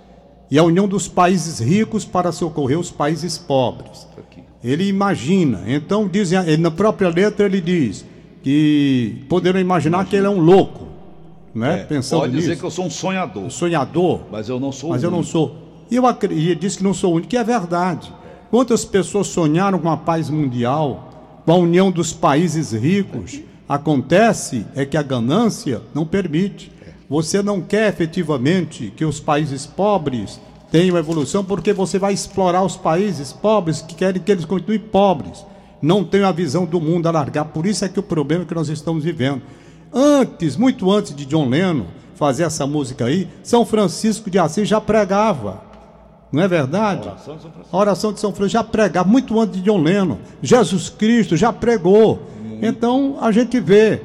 e 0.50 0.58
a 0.58 0.64
união 0.64 0.88
dos 0.88 1.08
países 1.08 1.60
ricos 1.60 2.04
para 2.06 2.32
socorrer 2.32 2.80
os 2.80 2.90
países 2.92 3.38
pobres. 3.38 3.92
Isso 4.00 4.08
aqui. 4.18 4.42
Ele 4.64 4.88
imagina. 4.88 5.62
Então, 5.68 6.08
dizem, 6.08 6.40
ele, 6.40 6.58
na 6.62 6.72
própria 6.72 7.10
letra, 7.10 7.46
ele 7.46 7.60
diz 7.62 8.06
que 8.44 9.24
poderão 9.30 9.60
imaginar 9.60 10.06
que 10.06 10.16
ele 10.16 10.26
é 10.26 10.30
um 10.30 10.40
louco, 10.40 10.88
né? 11.54 11.82
É, 11.82 11.84
Pensando 11.84 12.22
pode 12.22 12.34
nisso. 12.34 12.48
dizer 12.48 12.60
que 12.60 12.66
eu 12.66 12.72
sou 12.72 12.86
um 12.86 12.90
sonhador, 12.90 13.50
Sonhador, 13.52 14.22
mas 14.32 14.50
eu 14.50 14.60
não 14.60 14.72
sou 14.72 14.90
mas 14.92 15.04
eu 15.04 15.12
não 15.12 15.24
sou. 15.24 15.56
E 15.92 15.96
eu 15.96 16.06
acre- 16.08 16.34
ele 16.34 16.56
diz 16.56 16.76
que 16.76 16.84
não 16.84 16.94
sou 16.94 17.12
o 17.12 17.16
único, 17.16 17.30
que 17.30 17.38
é 17.38 17.44
verdade. 17.44 18.12
Quantas 18.50 18.84
pessoas 18.86 19.28
sonharam 19.28 19.78
com 19.80 19.90
a 19.90 19.98
paz 19.98 20.30
mundial, 20.30 21.11
a 21.46 21.56
união 21.56 21.92
dos 21.92 22.14
países 22.14 22.72
ricos. 22.72 23.40
Acontece 23.68 24.66
é 24.76 24.86
que 24.86 24.98
a 24.98 25.02
ganância 25.02 25.82
não 25.94 26.06
permite. 26.06 26.72
Você 27.10 27.42
não 27.42 27.62
quer 27.62 27.90
efetivamente 27.90 28.94
que 28.96 29.06
os 29.06 29.20
países 29.20 29.66
pobres 29.66 30.40
tenham 30.72 30.98
evolução 30.98 31.44
porque 31.44 31.74
você 31.74 32.00
vai 32.00 32.14
explorar 32.14 32.64
os 32.64 32.78
países 32.78 33.34
pobres 33.34 33.82
que 33.82 33.96
querem 33.96 34.22
que 34.22 34.32
eles 34.32 34.46
continuem 34.46 34.80
pobres. 34.80 35.46
Não 35.82 36.04
tem 36.04 36.24
a 36.24 36.32
visão 36.32 36.66
do 36.66 36.80
mundo 36.80 37.08
a 37.08 37.12
largar. 37.12 37.46
Por 37.46 37.66
isso 37.66 37.84
é 37.84 37.90
que 37.90 38.00
o 38.00 38.04
problema 38.04 38.46
que 38.46 38.54
nós 38.54 38.70
estamos 38.70 39.04
vivendo. 39.04 39.42
Antes, 39.92 40.56
muito 40.56 40.90
antes 40.90 41.14
de 41.14 41.26
John 41.26 41.50
Lennon 41.50 41.86
fazer 42.16 42.44
essa 42.44 42.68
música 42.68 43.06
aí, 43.06 43.28
São 43.42 43.66
Francisco 43.66 44.30
de 44.30 44.38
Assis 44.38 44.70
já 44.70 44.80
pregava. 44.80 45.71
Não 46.32 46.44
é 46.44 46.48
verdade? 46.48 47.10
A 47.10 47.12
oração 47.12 47.36
de 47.36 47.42
São 47.42 47.52
Francisco, 47.52 47.78
oração 47.78 48.14
de 48.14 48.20
São 48.20 48.32
Francisco 48.32 48.54
já 48.60 48.64
pregava 48.64 49.10
muito 49.10 49.40
antes 49.40 49.56
de 49.56 49.62
John 49.62 49.82
Lennon. 49.82 50.18
Jesus 50.42 50.90
Cristo 50.90 51.36
já 51.36 51.52
pregou. 51.52 52.22
Então 52.62 53.18
a 53.20 53.32
gente 53.32 53.60
vê 53.60 54.02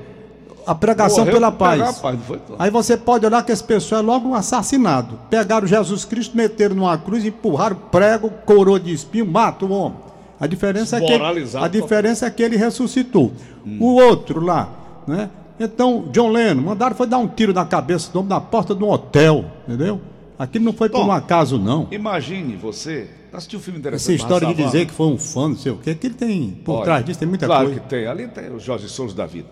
a 0.66 0.74
pregação 0.74 1.20
Morreu 1.20 1.34
pela 1.34 1.52
paz. 1.52 1.98
paz 2.00 2.18
Aí 2.58 2.70
você 2.70 2.96
pode 2.96 3.24
olhar 3.24 3.44
que 3.44 3.52
esse 3.52 3.62
pessoal 3.62 4.00
é 4.00 4.04
logo 4.04 4.28
um 4.28 4.34
assassinado. 4.34 5.18
Pegaram 5.30 5.66
Jesus 5.66 6.04
Cristo, 6.04 6.36
meteram 6.36 6.74
numa 6.74 6.98
cruz, 6.98 7.24
empurraram 7.24 7.76
prego, 7.90 8.28
coroa 8.44 8.80
de 8.80 8.92
espinho, 8.92 9.26
mata 9.26 9.64
o 9.64 9.70
homem. 9.70 9.98
A 10.38 10.46
diferença, 10.46 10.98
é 10.98 11.00
que, 11.00 11.56
a 11.56 11.68
diferença 11.68 12.26
é 12.26 12.30
que 12.30 12.42
ele 12.42 12.56
ressuscitou. 12.56 13.32
Hum. 13.64 13.78
O 13.80 13.94
outro 13.94 14.40
lá, 14.40 14.68
né? 15.06 15.30
Então, 15.58 16.04
John 16.12 16.28
Lennon, 16.28 16.60
mandaram 16.60 16.94
foi 16.94 17.06
dar 17.06 17.16
um 17.16 17.26
tiro 17.26 17.54
na 17.54 17.64
cabeça 17.64 18.12
do 18.12 18.18
homem 18.18 18.28
na 18.28 18.40
porta 18.40 18.74
de 18.74 18.84
um 18.84 18.90
hotel, 18.90 19.46
entendeu? 19.66 19.98
Aquilo 20.38 20.64
não 20.64 20.72
foi 20.72 20.88
Bom, 20.88 21.00
por 21.00 21.08
um 21.08 21.12
acaso, 21.12 21.58
não. 21.58 21.88
Imagine 21.90 22.56
você. 22.56 23.08
Assistiu 23.32 23.58
um 23.58 23.62
filme 23.62 23.78
interessante. 23.78 24.14
Essa 24.14 24.22
história 24.22 24.48
de 24.48 24.54
dizer 24.54 24.86
que 24.86 24.92
foi 24.92 25.06
um 25.06 25.18
fã, 25.18 25.48
não 25.48 25.56
sei 25.56 25.72
o 25.72 25.76
quê, 25.76 25.94
que 25.94 26.06
ele 26.06 26.14
tem. 26.14 26.50
Por 26.64 26.76
Olha, 26.76 26.84
trás 26.84 27.04
disso 27.04 27.18
tem 27.18 27.28
muita 27.28 27.46
claro 27.46 27.66
coisa. 27.66 27.80
Claro 27.80 27.88
que 27.88 27.96
tem. 27.96 28.06
Ali 28.06 28.28
tem 28.28 28.54
os 28.54 28.62
Jorge 28.62 28.88
Souza 28.88 29.14
da 29.14 29.26
vida. 29.26 29.48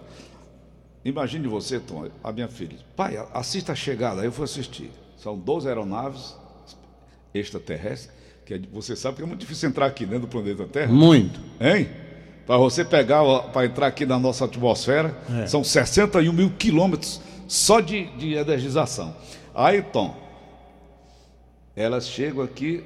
Imagine 1.05 1.47
você, 1.49 1.79
Tom, 1.79 2.07
a 2.23 2.33
minha 2.33 2.49
filha. 2.49 2.77
Pai, 2.97 3.19
assista 3.35 3.73
a 3.73 3.75
chegada. 3.75 4.25
Eu 4.25 4.33
fui 4.33 4.45
assistir. 4.45 4.91
São 5.17 5.37
12 5.37 5.69
aeronaves 5.69 6.35
extraterrestres. 7.35 8.11
Que 8.47 8.55
é 8.55 8.61
você 8.73 8.95
sabe 8.95 9.17
que 9.17 9.23
é 9.23 9.27
muito 9.27 9.41
difícil 9.41 9.69
entrar 9.69 9.87
aqui 9.87 10.05
dentro 10.05 10.23
do 10.23 10.29
planeta 10.29 10.65
Terra. 10.65 10.93
Muito. 10.93 11.41
Hein? 11.61 11.89
Para 12.47 12.59
você 12.59 12.85
pegar, 12.85 13.23
para 13.53 13.67
entrar 13.67 13.87
aqui 13.87 14.05
na 14.05 14.19
nossa 14.19 14.45
atmosfera, 14.45 15.17
é. 15.43 15.47
são 15.47 15.65
61 15.65 16.31
mil 16.33 16.51
quilômetros 16.51 17.21
só 17.49 17.81
de, 17.81 18.05
de 18.17 18.35
energização. 18.35 19.15
Aí, 19.55 19.81
Tom, 19.81 20.15
elas 21.77 22.09
chegam 22.09 22.43
aqui 22.43 22.83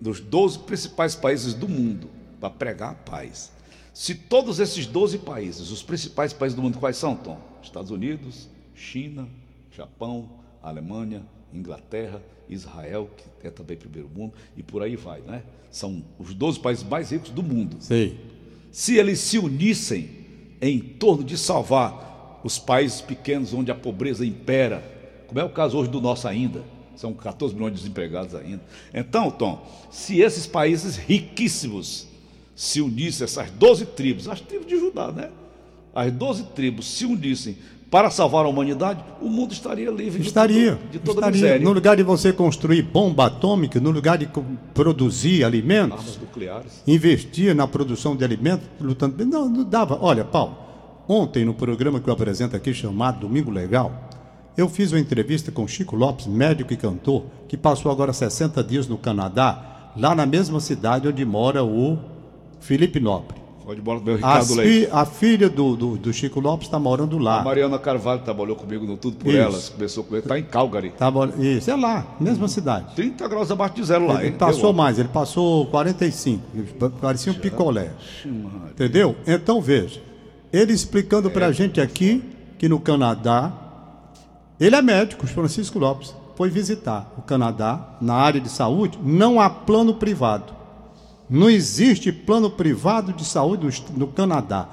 dos 0.00 0.20
12 0.20 0.60
principais 0.60 1.14
países 1.14 1.54
do 1.54 1.68
mundo 1.68 2.08
para 2.40 2.50
pregar 2.50 2.90
a 2.90 2.94
paz. 2.94 3.52
Se 3.94 4.14
todos 4.14 4.58
esses 4.58 4.86
12 4.86 5.18
países, 5.18 5.70
os 5.70 5.82
principais 5.82 6.32
países 6.32 6.56
do 6.56 6.62
mundo, 6.62 6.78
quais 6.78 6.96
são, 6.96 7.14
Tom? 7.14 7.38
Estados 7.62 7.90
Unidos, 7.90 8.48
China, 8.74 9.28
Japão, 9.70 10.28
Alemanha, 10.62 11.22
Inglaterra, 11.52 12.22
Israel, 12.48 13.10
que 13.40 13.46
é 13.46 13.50
também 13.50 13.76
primeiro 13.76 14.08
mundo, 14.08 14.32
e 14.56 14.62
por 14.62 14.82
aí 14.82 14.96
vai, 14.96 15.20
né? 15.20 15.42
São 15.70 16.02
os 16.18 16.34
12 16.34 16.60
países 16.60 16.84
mais 16.84 17.10
ricos 17.10 17.30
do 17.30 17.42
mundo. 17.42 17.76
Sim. 17.80 18.16
Se 18.70 18.96
eles 18.96 19.20
se 19.20 19.38
unissem 19.38 20.10
em 20.60 20.78
torno 20.78 21.22
de 21.22 21.36
salvar 21.36 22.40
os 22.42 22.58
países 22.58 23.00
pequenos 23.00 23.52
onde 23.52 23.70
a 23.70 23.74
pobreza 23.74 24.24
impera, 24.24 24.82
como 25.26 25.38
é 25.38 25.44
o 25.44 25.50
caso 25.50 25.78
hoje 25.78 25.90
do 25.90 26.00
nosso 26.00 26.26
ainda, 26.26 26.64
são 26.96 27.12
14 27.12 27.54
milhões 27.54 27.72
de 27.74 27.80
desempregados 27.80 28.34
ainda. 28.34 28.62
Então, 28.92 29.30
Tom, 29.30 29.66
se 29.90 30.20
esses 30.20 30.46
países 30.46 30.96
riquíssimos 30.96 32.06
se 32.54 32.80
unissem, 32.80 33.24
essas 33.24 33.50
12 33.50 33.86
tribos, 33.86 34.28
as 34.28 34.40
tribos 34.40 34.66
de 34.66 34.78
Judá, 34.78 35.10
né? 35.10 35.30
As 35.94 36.10
12 36.12 36.44
tribos 36.54 36.86
se 36.86 37.04
unissem 37.04 37.56
para 37.92 38.10
salvar 38.10 38.46
a 38.46 38.48
humanidade, 38.48 39.04
o 39.20 39.28
mundo 39.28 39.52
estaria 39.52 39.90
livre 39.90 40.22
estaria, 40.22 40.78
de, 40.90 40.98
toda 40.98 41.20
estaria. 41.20 41.42
miséria. 41.42 41.64
No 41.64 41.74
lugar 41.74 41.94
de 41.94 42.02
você 42.02 42.32
construir 42.32 42.80
bomba 42.80 43.26
atômica, 43.26 43.78
no 43.78 43.90
lugar 43.90 44.16
de 44.16 44.26
produzir 44.72 45.44
alimentos, 45.44 45.98
armas 45.98 46.16
nucleares, 46.16 46.82
investir 46.86 47.54
na 47.54 47.68
produção 47.68 48.16
de 48.16 48.24
alimentos, 48.24 48.66
lutando. 48.80 49.22
Não, 49.26 49.46
não 49.46 49.62
dava. 49.62 49.98
Olha, 50.00 50.24
Paulo, 50.24 50.56
ontem 51.06 51.44
no 51.44 51.52
programa 51.52 52.00
que 52.00 52.08
eu 52.08 52.14
apresento 52.14 52.56
aqui 52.56 52.72
chamado 52.72 53.20
Domingo 53.20 53.50
Legal, 53.50 54.08
eu 54.56 54.68
fiz 54.68 54.92
uma 54.92 55.00
entrevista 55.00 55.50
com 55.50 55.66
Chico 55.66 55.96
Lopes, 55.96 56.26
médico 56.26 56.72
e 56.72 56.76
cantor, 56.76 57.24
que 57.48 57.56
passou 57.56 57.90
agora 57.90 58.12
60 58.12 58.62
dias 58.62 58.86
no 58.86 58.98
Canadá, 58.98 59.92
lá 59.96 60.14
na 60.14 60.26
mesma 60.26 60.60
cidade 60.60 61.08
onde 61.08 61.24
mora 61.24 61.64
o 61.64 61.98
Felipe 62.60 63.00
Nobre. 63.00 63.42
Onde 63.66 63.80
mora 63.80 64.00
o 64.00 64.02
meu 64.02 64.16
Ricardo 64.16 64.54
Leite. 64.54 64.88
A 64.90 65.06
filha 65.06 65.48
do, 65.48 65.76
do, 65.76 65.96
do, 65.96 66.12
Chico 66.12 66.40
Lopes 66.40 66.66
está 66.66 66.78
morando 66.78 67.16
lá. 67.16 67.40
A 67.40 67.44
Mariana 67.44 67.78
Carvalho 67.78 68.20
trabalhou 68.20 68.56
comigo 68.56 68.84
no 68.84 68.96
Tudo 68.96 69.16
por 69.16 69.28
Isso. 69.28 69.38
Elas, 69.38 69.68
começou 69.68 70.04
comigo, 70.04 70.24
está 70.24 70.38
em 70.38 70.42
Calgary. 70.42 70.90
Tá, 70.90 71.12
isso, 71.38 71.70
é 71.70 71.76
lá, 71.76 72.06
mesma 72.18 72.48
cidade. 72.48 72.94
30 72.96 73.28
graus 73.28 73.50
abaixo 73.50 73.76
de 73.76 73.84
zero 73.84 74.06
lá, 74.06 74.20
ele, 74.20 74.32
hein? 74.32 74.36
passou 74.38 74.72
mais, 74.72 74.98
ele 74.98 75.08
passou 75.08 75.66
45, 75.66 76.42
parecia 77.00 77.32
um 77.32 77.36
picolé. 77.36 77.92
Entendeu? 78.70 79.14
Então 79.26 79.62
veja, 79.62 80.00
ele 80.52 80.72
explicando 80.72 81.30
para 81.30 81.46
a 81.46 81.50
é. 81.50 81.52
gente 81.52 81.80
aqui 81.80 82.22
que 82.58 82.68
no 82.68 82.80
Canadá 82.80 83.61
ele 84.60 84.76
é 84.76 84.82
médico, 84.82 85.26
Francisco 85.26 85.78
Lopes. 85.78 86.14
Foi 86.36 86.48
visitar 86.48 87.12
o 87.18 87.22
Canadá 87.22 87.96
na 88.00 88.14
área 88.14 88.40
de 88.40 88.48
saúde. 88.48 88.98
Não 89.02 89.40
há 89.40 89.50
plano 89.50 89.94
privado. 89.94 90.52
Não 91.28 91.48
existe 91.48 92.12
plano 92.12 92.50
privado 92.50 93.12
de 93.12 93.24
saúde 93.24 93.66
no, 93.96 94.06
Canadá. 94.08 94.68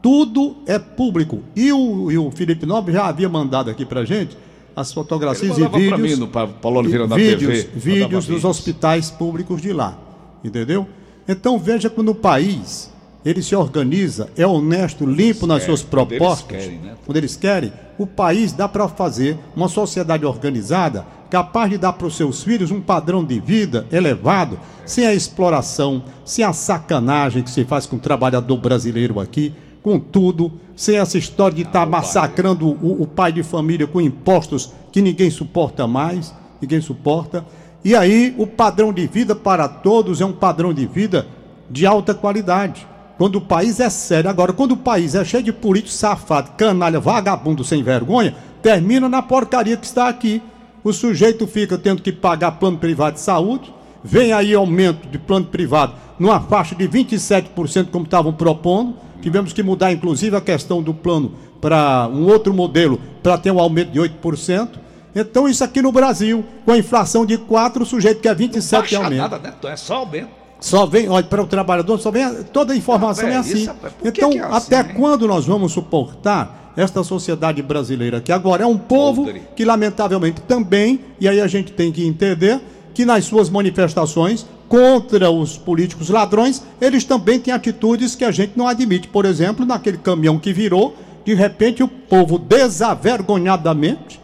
Tudo 0.00 0.56
é 0.66 0.78
público. 0.78 1.42
E 1.56 1.72
o, 1.72 2.10
e 2.10 2.18
o 2.18 2.30
Felipe 2.30 2.66
Nobre 2.66 2.92
já 2.92 3.06
havia 3.06 3.28
mandado 3.28 3.70
aqui 3.70 3.84
para 3.84 4.04
gente 4.04 4.36
as 4.74 4.92
fotografias 4.92 5.58
e 5.58 5.66
vídeos. 5.66 6.00
Mim, 6.00 6.14
no 6.14 6.28
Paulo 6.28 6.78
Oliveira 6.78 7.06
na 7.06 7.16
vídeos, 7.16 7.64
TV, 7.64 7.70
vídeos 7.74 8.26
dos 8.26 8.44
hospitais 8.44 9.10
públicos 9.10 9.60
de 9.60 9.72
lá. 9.72 9.98
Entendeu? 10.42 10.86
Então 11.26 11.58
veja 11.58 11.90
que 11.90 12.00
no 12.00 12.14
país 12.14 12.90
ele 13.28 13.42
se 13.42 13.54
organiza, 13.54 14.30
é 14.36 14.46
honesto, 14.46 15.04
limpo 15.04 15.46
nas 15.46 15.64
suas 15.64 15.82
propostas. 15.82 16.64
Quando 16.64 16.66
eles 16.66 16.66
querem, 16.66 16.78
né? 16.78 16.94
quando 17.04 17.16
eles 17.16 17.36
querem 17.36 17.72
o 17.98 18.06
país 18.06 18.52
dá 18.52 18.68
para 18.68 18.88
fazer 18.88 19.36
uma 19.56 19.68
sociedade 19.68 20.24
organizada 20.24 21.04
capaz 21.28 21.68
de 21.68 21.76
dar 21.76 21.92
para 21.92 22.06
os 22.06 22.16
seus 22.16 22.42
filhos 22.42 22.70
um 22.70 22.80
padrão 22.80 23.22
de 23.22 23.38
vida 23.38 23.86
elevado, 23.92 24.58
sem 24.86 25.06
a 25.06 25.12
exploração, 25.12 26.02
sem 26.24 26.42
a 26.42 26.54
sacanagem 26.54 27.42
que 27.42 27.50
se 27.50 27.64
faz 27.64 27.84
com 27.84 27.96
o 27.96 28.00
trabalhador 28.00 28.56
brasileiro 28.56 29.20
aqui, 29.20 29.52
com 29.82 29.98
tudo, 29.98 30.50
sem 30.74 30.96
essa 30.96 31.18
história 31.18 31.56
de 31.56 31.62
estar 31.62 31.80
tá 31.80 31.86
massacrando 31.86 32.66
o, 32.66 33.02
o 33.02 33.06
pai 33.06 33.30
de 33.30 33.42
família 33.42 33.86
com 33.86 34.00
impostos 34.00 34.72
que 34.90 35.02
ninguém 35.02 35.30
suporta 35.30 35.86
mais, 35.86 36.34
ninguém 36.62 36.80
suporta. 36.80 37.44
E 37.84 37.94
aí 37.94 38.34
o 38.38 38.46
padrão 38.46 38.90
de 38.90 39.06
vida 39.06 39.34
para 39.34 39.68
todos 39.68 40.20
é 40.22 40.24
um 40.24 40.32
padrão 40.32 40.72
de 40.72 40.86
vida 40.86 41.26
de 41.70 41.84
alta 41.84 42.14
qualidade. 42.14 42.86
Quando 43.18 43.36
o 43.36 43.40
país 43.40 43.80
é 43.80 43.90
sério. 43.90 44.30
Agora, 44.30 44.52
quando 44.52 44.72
o 44.72 44.76
país 44.76 45.16
é 45.16 45.24
cheio 45.24 45.42
de 45.42 45.52
político 45.52 45.92
safado, 45.92 46.52
canalha, 46.56 47.00
vagabundo 47.00 47.64
sem 47.64 47.82
vergonha, 47.82 48.34
termina 48.62 49.08
na 49.08 49.20
porcaria 49.20 49.76
que 49.76 49.84
está 49.84 50.08
aqui. 50.08 50.40
O 50.84 50.92
sujeito 50.92 51.44
fica 51.46 51.76
tendo 51.76 52.00
que 52.00 52.12
pagar 52.12 52.52
plano 52.52 52.78
privado 52.78 53.14
de 53.14 53.20
saúde, 53.20 53.74
vem 54.02 54.32
aí 54.32 54.54
aumento 54.54 55.08
de 55.08 55.18
plano 55.18 55.46
privado 55.46 55.94
numa 56.16 56.40
faixa 56.40 56.76
de 56.76 56.88
27%, 56.88 57.88
como 57.90 58.04
estavam 58.04 58.32
propondo. 58.32 58.94
Tivemos 59.20 59.52
que 59.52 59.64
mudar, 59.64 59.92
inclusive, 59.92 60.36
a 60.36 60.40
questão 60.40 60.80
do 60.80 60.94
plano 60.94 61.32
para 61.60 62.08
um 62.08 62.26
outro 62.26 62.54
modelo, 62.54 63.00
para 63.20 63.36
ter 63.36 63.50
um 63.50 63.58
aumento 63.58 63.90
de 63.90 63.98
8%. 63.98 64.68
Então, 65.14 65.48
isso 65.48 65.64
aqui 65.64 65.82
no 65.82 65.90
Brasil, 65.90 66.44
com 66.64 66.70
a 66.70 66.78
inflação 66.78 67.26
de 67.26 67.36
4%, 67.36 67.80
o 67.80 67.84
sujeito 67.84 68.20
quer 68.20 68.36
27% 68.36 68.86
de 68.86 68.96
aumento. 68.96 69.16
Nada, 69.16 69.38
né? 69.38 69.54
Então 69.58 69.68
é 69.68 69.76
só 69.76 69.96
aumento. 69.96 70.37
Só 70.60 70.86
vem, 70.86 71.08
olha, 71.08 71.24
para 71.24 71.42
o 71.42 71.46
trabalhador, 71.46 71.98
só 72.00 72.10
vem, 72.10 72.42
toda 72.52 72.72
a 72.72 72.76
informação 72.76 73.26
ah, 73.26 73.30
é, 73.30 73.34
é 73.34 73.36
assim. 73.36 73.62
Isso, 73.62 73.74
então, 74.04 74.32
é 74.32 74.38
assim, 74.40 74.74
até 74.74 74.82
quando 74.82 75.26
nós 75.28 75.46
vamos 75.46 75.72
suportar 75.72 76.72
esta 76.76 77.02
sociedade 77.02 77.62
brasileira, 77.62 78.20
que 78.20 78.32
agora 78.32 78.62
é 78.62 78.66
um 78.66 78.78
povo 78.78 79.28
que, 79.56 79.64
lamentavelmente, 79.64 80.40
também, 80.42 81.00
e 81.20 81.28
aí 81.28 81.40
a 81.40 81.46
gente 81.46 81.72
tem 81.72 81.90
que 81.90 82.06
entender, 82.06 82.60
que 82.94 83.04
nas 83.04 83.24
suas 83.24 83.48
manifestações 83.48 84.46
contra 84.68 85.30
os 85.30 85.56
políticos 85.56 86.08
ladrões, 86.08 86.62
eles 86.80 87.04
também 87.04 87.38
têm 87.38 87.54
atitudes 87.54 88.14
que 88.14 88.24
a 88.24 88.30
gente 88.30 88.52
não 88.56 88.66
admite. 88.66 89.08
Por 89.08 89.24
exemplo, 89.24 89.64
naquele 89.64 89.98
caminhão 89.98 90.38
que 90.38 90.52
virou, 90.52 90.96
de 91.24 91.34
repente 91.34 91.82
o 91.82 91.88
povo 91.88 92.38
desavergonhadamente 92.38 94.20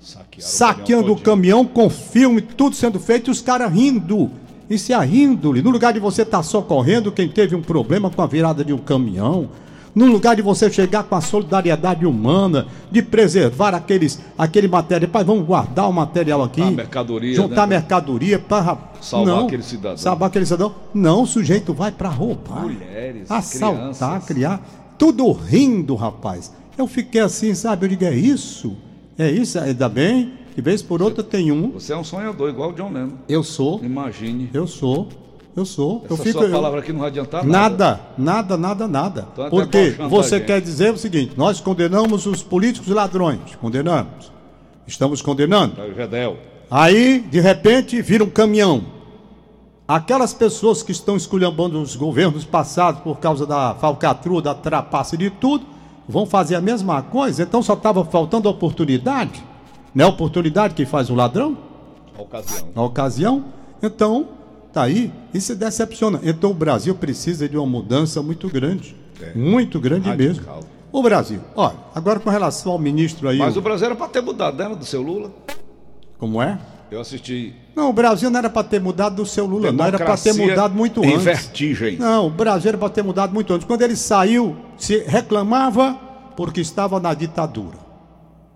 Saquearam 0.00 0.48
saqueando 0.48 1.12
o 1.12 1.16
caminhão, 1.16 1.62
o 1.62 1.64
caminhão 1.64 1.64
com 1.64 1.90
filme, 1.90 2.40
tudo 2.40 2.76
sendo 2.76 3.00
feito, 3.00 3.28
e 3.28 3.32
os 3.32 3.40
caras 3.40 3.72
rindo 3.72 4.30
e 4.68 4.78
se 4.78 4.92
a 4.92 5.06
índole, 5.06 5.62
no 5.62 5.70
lugar 5.70 5.92
de 5.92 6.00
você 6.00 6.22
estar 6.22 6.38
tá 6.38 6.42
socorrendo 6.42 7.12
quem 7.12 7.28
teve 7.28 7.54
um 7.54 7.62
problema 7.62 8.10
com 8.10 8.22
a 8.22 8.26
virada 8.26 8.64
de 8.64 8.72
um 8.72 8.78
caminhão, 8.78 9.48
No 9.96 10.04
lugar 10.04 10.36
de 10.36 10.42
você 10.42 10.70
chegar 10.70 11.04
com 11.04 11.14
a 11.14 11.22
solidariedade 11.22 12.04
humana, 12.04 12.66
de 12.90 13.00
preservar 13.00 13.74
aqueles, 13.74 14.20
aquele 14.36 14.68
material, 14.68 15.10
pai, 15.10 15.24
vamos 15.24 15.46
guardar 15.46 15.88
o 15.88 15.92
material 15.92 16.42
aqui. 16.42 16.60
A 16.60 16.70
mercadoria, 16.70 17.34
Juntar 17.34 17.66
né? 17.66 17.76
mercadoria 17.76 18.38
para 18.38 18.76
Salvar 19.00 19.44
aquele 19.44 19.62
cidadão. 19.62 19.96
Salvar 19.96 20.28
aquele 20.28 20.44
cidadão. 20.44 20.74
Não, 20.92 21.22
o 21.22 21.26
sujeito 21.26 21.72
vai 21.72 21.90
para 21.90 22.10
roubar. 22.10 22.64
Mulheres, 22.64 23.30
assaltar, 23.30 23.78
crianças. 23.78 24.24
criar. 24.26 24.68
Tudo 24.98 25.32
rindo, 25.32 25.94
rapaz. 25.94 26.52
Eu 26.76 26.86
fiquei 26.86 27.22
assim, 27.22 27.54
sabe? 27.54 27.86
Eu 27.86 27.88
digo, 27.88 28.04
é 28.04 28.14
isso? 28.14 28.76
É 29.16 29.30
isso? 29.30 29.58
Ainda 29.58 29.88
bem. 29.88 30.34
De 30.56 30.62
vez 30.62 30.80
por 30.80 31.02
outra 31.02 31.22
tem 31.22 31.52
um. 31.52 31.72
Você 31.72 31.92
é 31.92 31.96
um 31.96 32.02
sonhador, 32.02 32.48
igual 32.48 32.70
o 32.70 32.72
John 32.72 32.90
Lennon. 32.90 33.12
Eu 33.28 33.42
sou. 33.42 33.78
Imagine. 33.84 34.48
Eu 34.54 34.66
sou. 34.66 35.06
Eu 35.54 35.66
sou. 35.66 36.00
Essa 36.04 36.14
eu 36.14 36.16
fico. 36.16 36.38
sua 36.38 36.48
eu- 36.48 36.52
palavra 36.52 36.80
aqui 36.80 36.94
não 36.94 37.00
vai 37.00 37.10
adiantar 37.10 37.44
Nada, 37.44 38.00
nada, 38.16 38.56
nada, 38.56 38.88
nada. 38.88 39.28
Então 39.32 39.46
é 39.46 39.50
Porque 39.50 39.90
você 40.08 40.40
quer 40.40 40.62
dizer 40.62 40.94
o 40.94 40.96
seguinte: 40.96 41.34
nós 41.36 41.60
condenamos 41.60 42.24
os 42.24 42.42
políticos 42.42 42.88
ladrões. 42.88 43.54
Condenamos. 43.60 44.32
Estamos 44.86 45.20
condenando. 45.20 45.76
Tá. 45.76 45.82
Aí, 46.70 47.20
de 47.20 47.38
repente, 47.38 48.00
vira 48.00 48.24
um 48.24 48.30
caminhão. 48.30 48.82
Aquelas 49.86 50.32
pessoas 50.32 50.82
que 50.82 50.90
estão 50.90 51.18
esculhambando 51.18 51.80
os 51.82 51.94
governos 51.96 52.46
passados 52.46 53.02
por 53.02 53.18
causa 53.18 53.46
da 53.46 53.74
falcatrua, 53.74 54.40
da 54.40 54.54
trapaça 54.54 55.16
e 55.16 55.18
de 55.18 55.28
tudo, 55.28 55.66
vão 56.08 56.24
fazer 56.24 56.54
a 56.54 56.62
mesma 56.62 57.02
coisa. 57.02 57.42
Então 57.42 57.62
só 57.62 57.74
estava 57.74 58.02
faltando 58.06 58.48
oportunidade. 58.48 59.44
Não 59.96 60.04
é 60.04 60.08
a 60.08 60.10
oportunidade 60.10 60.74
que 60.74 60.84
faz 60.84 61.08
o 61.08 61.14
ladrão? 61.14 61.56
A 62.18 62.20
ocasião. 62.20 62.68
na 62.74 62.82
ocasião. 62.82 63.44
Então, 63.82 64.28
tá 64.70 64.82
aí, 64.82 65.10
isso 65.32 65.56
decepciona. 65.56 66.20
Então 66.22 66.50
o 66.50 66.54
Brasil 66.54 66.94
precisa 66.94 67.48
de 67.48 67.56
uma 67.56 67.64
mudança 67.66 68.22
muito 68.22 68.46
grande. 68.50 68.94
É. 69.22 69.32
Muito 69.34 69.80
grande 69.80 70.10
Radical. 70.10 70.56
mesmo. 70.56 70.66
O 70.92 71.02
Brasil, 71.02 71.40
olha, 71.54 71.76
agora 71.94 72.20
com 72.20 72.28
relação 72.28 72.72
ao 72.72 72.78
ministro 72.78 73.26
aí, 73.26 73.38
Mas 73.38 73.56
o- 73.56 73.60
o 73.60 73.62
Brasil 73.62 73.86
era 73.86 73.96
para 73.96 74.08
ter 74.08 74.20
mudado, 74.20 74.56
né? 74.62 74.68
Do 74.74 74.84
seu 74.84 75.00
Lula. 75.00 75.30
como 76.18 76.42
é? 76.42 76.58
Eu 76.90 77.00
assisti. 77.00 77.54
Não, 77.74 77.88
o 77.88 77.92
Brasil 77.94 78.28
não 78.30 78.38
era 78.38 78.50
para 78.50 78.62
ter 78.64 78.80
mudado 78.82 79.16
do 79.16 79.24
seu 79.26 79.46
Lula, 79.46 79.72
não 79.72 79.82
era 79.86 79.96
para 79.98 80.14
ter 80.16 80.32
Democracia 80.34 80.46
mudado 80.46 80.74
muito 80.74 81.02
em 81.02 81.08
antes. 81.14 81.24
vertigem. 81.24 81.96
Não, 81.96 82.26
o 82.26 82.30
Brasil 82.30 82.68
era 82.68 82.76
para 82.78 82.90
ter 82.90 83.02
mudado 83.02 83.32
muito 83.32 83.50
antes. 83.54 83.66
Quando 83.66 83.80
ele 83.80 83.96
saiu, 83.96 84.54
se 84.76 84.98
reclamava 85.06 85.94
porque 86.36 86.60
estava 86.60 87.00
na 87.00 87.14
ditadura. 87.14 87.78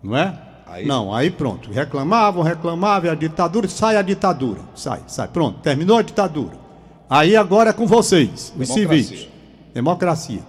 Não 0.02 0.14
é? 0.16 0.38
Aí- 0.70 0.86
Não, 0.86 1.12
aí 1.14 1.30
pronto. 1.30 1.70
Reclamavam, 1.70 2.42
reclamavam, 2.42 3.08
e 3.08 3.12
a 3.12 3.14
ditadura, 3.14 3.68
sai 3.68 3.96
a 3.96 4.02
ditadura. 4.02 4.60
Sai, 4.74 5.00
sai. 5.06 5.26
Pronto, 5.28 5.58
terminou 5.60 5.96
a 5.98 6.02
ditadura. 6.02 6.52
Aí 7.08 7.34
agora 7.36 7.70
é 7.70 7.72
com 7.72 7.86
vocês, 7.86 8.52
os 8.56 8.68
Democracia. 8.68 9.02
civis. 9.04 9.28
Democracia. 9.74 10.40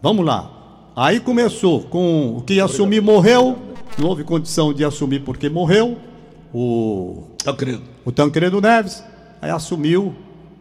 Vamos 0.00 0.24
lá. 0.24 0.48
Aí 0.94 1.18
começou 1.20 1.82
com 1.82 2.36
o 2.38 2.42
que 2.42 2.54
ia 2.54 2.64
assumir 2.64 3.00
morreu, 3.02 3.58
não 3.98 4.08
houve 4.08 4.22
condição 4.24 4.72
de 4.72 4.84
assumir 4.84 5.20
porque 5.20 5.48
morreu. 5.48 5.96
O 6.54 7.24
querido. 7.56 7.82
o 8.04 8.10
Tancredo 8.12 8.60
Neves, 8.60 9.02
aí 9.42 9.50
assumiu 9.50 10.14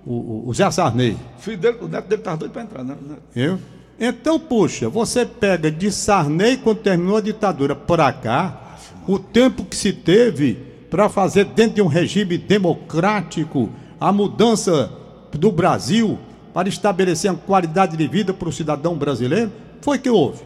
o, 0.05 0.13
o- 0.13 0.43
o 0.47 0.53
Zé 0.53 0.69
Sarney. 0.69 1.15
O 1.37 1.41
filho 1.41 1.57
dele, 1.57 1.77
o 1.81 1.87
neto 1.87 2.07
dele 2.07 2.21
tava 2.21 2.37
doido 2.37 2.51
pra 2.51 2.61
entrar, 2.63 2.83
né? 2.83 2.95
Viu? 3.33 3.57
Então, 3.99 4.39
puxa, 4.39 4.89
você 4.89 5.25
pega 5.25 5.71
de 5.71 5.91
Sarney, 5.91 6.57
quando 6.57 6.77
terminou 6.79 7.17
a 7.17 7.21
ditadura, 7.21 7.75
para 7.75 8.11
cá, 8.13 8.61
o 9.07 9.17
tempo 9.17 9.63
que 9.63 9.75
se 9.75 9.93
teve 9.93 10.57
para 10.89 11.09
fazer 11.09 11.45
dentro 11.45 11.75
de 11.75 11.81
um 11.81 11.87
regime 11.87 12.37
democrático 12.37 13.69
a 13.99 14.11
mudança 14.11 14.91
do 15.31 15.51
Brasil 15.51 16.19
para 16.53 16.69
estabelecer 16.69 17.31
uma 17.31 17.39
qualidade 17.39 17.95
de 17.95 18.07
vida 18.07 18.33
para 18.33 18.49
o 18.49 18.53
cidadão 18.53 18.95
brasileiro, 18.95 19.51
foi 19.81 19.97
que 19.97 20.09
houve. 20.09 20.43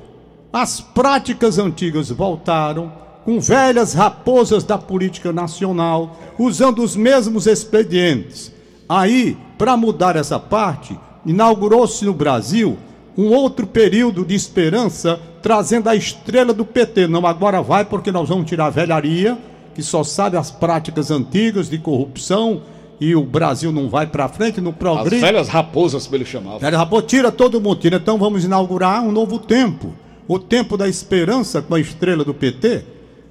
As 0.51 0.82
práticas 0.82 1.58
antigas 1.58 2.10
voltaram, 2.10 2.91
com 3.24 3.39
velhas 3.39 3.94
raposas 3.94 4.63
da 4.63 4.77
política 4.77 5.32
nacional, 5.32 6.20
usando 6.38 6.84
os 6.84 6.96
mesmos 6.96 7.48
expedientes. 7.48 8.51
Aí, 8.89 9.38
para 9.58 9.77
mudar 9.77 10.15
essa 10.15 10.39
parte, 10.39 11.00
inaugurou-se 11.25 12.03
no 12.03 12.13
Brasil 12.13 12.77
um 13.18 13.27
outro 13.34 13.68
período 13.68 14.25
de 14.25 14.34
esperança, 14.34 15.20
trazendo 15.41 15.89
a 15.89 15.96
estrela 15.96 16.53
do 16.53 16.65
PT. 16.65 17.08
Não, 17.08 17.26
agora 17.26 17.62
vai 17.62 17.86
porque 17.86 18.12
nós 18.12 18.30
vamos 18.30 18.45
tirar 18.47 18.67
a 18.67 18.69
velharia, 18.69 19.38
que 19.76 19.84
só 19.84 20.04
sabe 20.04 20.38
as 20.38 20.52
práticas 20.52 21.12
antigas 21.12 21.69
de 21.69 21.78
corrupção, 21.78 22.62
e 23.02 23.15
o 23.15 23.24
Brasil 23.24 23.71
não 23.71 23.89
vai 23.89 24.06
para 24.06 24.28
frente, 24.28 24.62
não 24.62 24.69
As 24.69 24.78
progride. 24.78 25.19
velhas 25.19 25.50
raposas, 25.50 26.06
como 26.06 26.17
ele 26.17 26.26
chamava. 26.26 26.60
Velho 26.60 26.78
Rapô, 26.78 27.02
tira 27.02 27.32
todo 27.32 27.60
mundo, 27.60 27.80
tira. 27.80 27.97
Então 27.97 28.19
vamos 28.19 28.45
inaugurar 28.45 29.02
um 29.04 29.12
novo 29.12 29.39
tempo. 29.39 29.91
O 30.28 30.38
tempo 30.38 30.78
da 30.78 30.88
esperança 30.88 31.63
com 31.63 31.74
a 31.74 31.80
estrela 31.80 32.24
do 32.24 32.32
PT. 32.32 32.86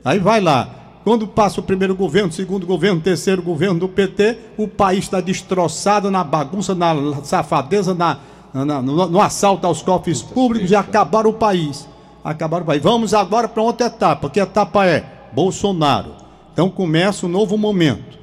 Aí 0.05 0.19
vai 0.19 0.40
lá. 0.40 0.69
Quando 1.05 1.27
passa 1.27 1.61
o 1.61 1.62
primeiro 1.62 1.95
governo, 1.95 2.33
segundo 2.33 2.66
governo, 2.66 3.01
terceiro 3.01 3.40
governo 3.43 3.79
do 3.79 3.88
PT, 3.88 4.38
o 4.57 4.66
país 4.66 5.05
está 5.05 5.21
destroçado 5.21 6.11
na 6.11 6.25
bagunça, 6.25 6.75
na 6.75 7.23
safadeza, 7.23 7.95
na, 7.95 8.19
na- 8.53 8.83
no, 8.83 9.09
no 9.09 9.21
assalto 9.21 9.67
aos 9.67 9.83
cofres 9.83 10.23
públicos 10.23 10.71
e 10.71 10.77
acabaram 10.77 11.31
o 11.31 11.35
país. 11.35 11.89
Acabaram 12.25 12.65
o 12.65 12.67
país. 12.67 12.83
Vamos 12.83 13.15
agora 13.15 13.49
para 13.49 13.63
outra 13.63 13.87
etapa. 13.87 14.29
Que 14.29 14.41
etapa 14.41 14.87
é? 14.87 15.05
Bolsonaro. 15.33 16.13
Então 16.53 16.69
começa 16.69 17.27
um 17.27 17.29
novo 17.29 17.57
momento 17.57 18.19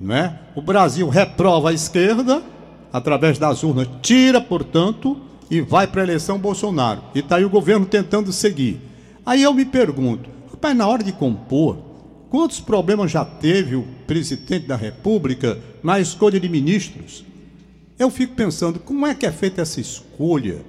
não 0.00 0.14
é? 0.14 0.38
O 0.56 0.62
Brasil 0.62 1.06
reprova 1.10 1.68
a 1.70 1.72
esquerda 1.74 2.42
através 2.90 3.38
das 3.38 3.62
urnas, 3.62 3.86
tira, 4.00 4.40
portanto, 4.40 5.16
e 5.50 5.60
vai 5.60 5.86
para 5.86 6.00
a 6.00 6.04
eleição 6.04 6.38
Bolsonaro. 6.38 7.02
E 7.14 7.18
está 7.18 7.36
aí 7.36 7.44
o 7.44 7.50
governo 7.50 7.84
tentando 7.84 8.32
seguir. 8.32 8.80
Aí 9.26 9.42
eu 9.42 9.52
me 9.52 9.64
pergunto, 9.66 10.28
rapaz, 10.50 10.74
na 10.74 10.86
hora 10.88 11.02
de 11.04 11.12
compor, 11.12 11.76
quantos 12.30 12.60
problemas 12.60 13.10
já 13.10 13.24
teve 13.26 13.76
o 13.76 13.84
presidente 14.06 14.66
da 14.66 14.74
República 14.76 15.58
na 15.82 16.00
escolha 16.00 16.40
de 16.40 16.48
ministros? 16.48 17.24
Eu 18.00 18.08
fico 18.08 18.34
pensando, 18.34 18.80
como 18.80 19.06
é 19.06 19.14
que 19.14 19.26
é 19.26 19.30
feita 19.30 19.60
essa 19.60 19.78
escolha? 19.78 20.64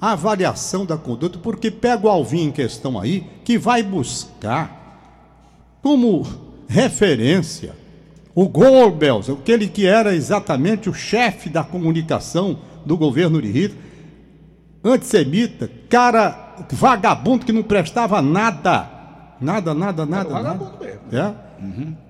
A 0.00 0.12
avaliação 0.12 0.86
da 0.86 0.96
conduta, 0.96 1.36
porque 1.36 1.68
pega 1.68 2.06
o 2.06 2.08
Alvin 2.08 2.44
em 2.44 2.52
questão 2.52 2.96
aí, 2.96 3.26
que 3.44 3.58
vai 3.58 3.82
buscar 3.82 5.80
como 5.82 6.24
referência 6.68 7.74
o 8.32 8.48
Goebbels, 8.48 9.28
aquele 9.28 9.66
que 9.66 9.84
era 9.84 10.14
exatamente 10.14 10.88
o 10.88 10.94
chefe 10.94 11.48
da 11.48 11.64
comunicação 11.64 12.60
do 12.84 12.96
governo 12.96 13.42
de 13.42 13.48
Hitler, 13.48 13.82
antissemita, 14.84 15.68
cara 15.88 16.54
vagabundo 16.70 17.44
que 17.44 17.52
não 17.52 17.64
prestava 17.64 18.22
nada, 18.22 18.88
nada, 19.40 19.74
nada, 19.74 20.06
nada. 20.06 20.28
vagabundo 20.28 20.70
nada. 20.70 20.84
mesmo. 20.84 21.00
É? 21.10 21.34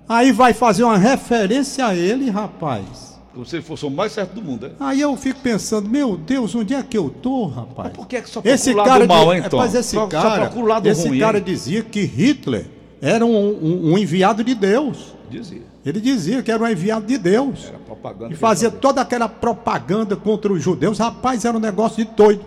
Aí 0.07 0.33
vai 0.33 0.53
fazer 0.53 0.85
uma 0.85 0.99
referência 0.99 1.87
a 1.87 1.95
ele, 1.95 2.29
rapaz. 2.29 3.16
Como 3.37 3.45
se 3.45 3.57
ele 3.57 3.63
fosse 3.63 3.85
o 3.85 3.91
mais 3.91 4.13
certo 4.13 4.33
do 4.33 4.41
mundo, 4.41 4.67
né? 4.67 4.75
Aí 4.81 4.99
eu 4.99 5.15
fico 5.15 5.41
pensando, 5.41 5.91
meu 5.91 6.17
Deus, 6.17 6.55
onde 6.55 6.73
é 6.73 6.83
que 6.83 6.97
eu 6.97 7.11
tô, 7.11 7.45
rapaz? 7.49 7.93
Por 7.93 8.07
que 8.09 8.17
é 8.17 8.23
que 8.23 8.31
só 8.31 8.41
esse 8.43 8.71
o 8.73 8.77
lado 8.77 8.87
cara 8.87 9.07
mal, 9.07 9.27
di- 9.31 9.37
hein, 9.37 9.43
Tom? 9.51 9.59
Rapaz, 9.59 9.75
esse 9.75 9.91
Só- 9.95 10.01
só 10.05 10.07
cara, 10.09 10.51
o 10.57 10.63
lado 10.65 10.87
esse 10.89 11.07
ruim, 11.07 11.19
cara 11.19 11.37
hein? 11.37 11.45
dizia 11.45 11.83
que 11.83 12.01
Hitler 12.01 12.67
era 12.99 13.27
um, 13.27 13.37
um- 13.37 13.93
um 13.93 13.99
enviado 13.99 14.43
de 14.43 14.55
Deus. 14.55 15.15
Dizia. 15.31 15.61
Ele 15.85 16.01
dizia 16.01 16.43
que 16.43 16.51
era 16.51 16.65
um 16.65 16.67
enviado 16.67 17.05
de 17.05 17.19
Deus. 17.19 17.67
Era 17.69 17.79
propaganda. 17.79 18.33
E 18.33 18.37
fazia 18.37 18.71
toda 18.71 19.03
aquela 19.03 19.29
propaganda 19.29 20.17
contra 20.17 20.51
os 20.51 20.63
judeus. 20.63 20.99
Rapaz, 20.99 21.45
era 21.45 21.55
um 21.55 21.61
negócio 21.61 22.03
de 22.03 22.11
doido. 22.11 22.41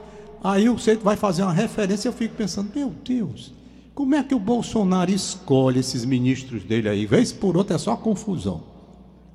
Aí 0.43 0.67
você 0.69 0.95
vai 0.95 1.15
fazer 1.15 1.43
uma 1.43 1.54
referência 1.54 2.10
eu 2.10 2.13
fico 2.13 2.34
pensando, 2.36 2.71
meu 2.75 2.91
Deus, 3.06 3.54
como 3.93 4.15
é 4.15 4.23
que 4.23 4.34
o 4.34 4.39
Bolsonaro 4.39 5.12
escolhe 5.12 5.82
esses 5.82 6.04
ministros 6.04 6.63
dele 6.63 6.89
aí? 6.89 7.06
Vez 7.06 7.32
por 7.32 7.56
outra 7.56 7.75
é 7.75 7.78
só 7.78 7.95
confusão. 7.95 8.63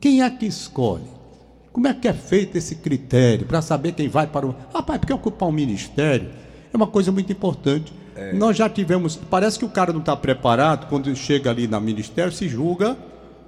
Quem 0.00 0.20
é 0.20 0.28
que 0.28 0.46
escolhe? 0.46 1.04
Como 1.74 1.88
é 1.88 1.92
que 1.92 2.06
é 2.06 2.12
feito 2.12 2.56
esse 2.56 2.76
critério 2.76 3.46
para 3.46 3.60
saber 3.60 3.92
quem 3.92 4.08
vai 4.08 4.28
para 4.28 4.46
o. 4.46 4.54
Rapaz, 4.72 5.00
porque 5.00 5.12
ocupar 5.12 5.48
um 5.48 5.52
ministério 5.52 6.30
é 6.72 6.76
uma 6.76 6.86
coisa 6.86 7.10
muito 7.10 7.32
importante. 7.32 7.92
É. 8.14 8.32
Nós 8.32 8.56
já 8.56 8.68
tivemos. 8.70 9.16
Parece 9.16 9.58
que 9.58 9.64
o 9.64 9.68
cara 9.68 9.92
não 9.92 9.98
está 9.98 10.14
preparado, 10.16 10.86
quando 10.88 11.12
chega 11.16 11.50
ali 11.50 11.66
no 11.66 11.80
ministério, 11.80 12.30
se 12.30 12.48
julga 12.48 12.96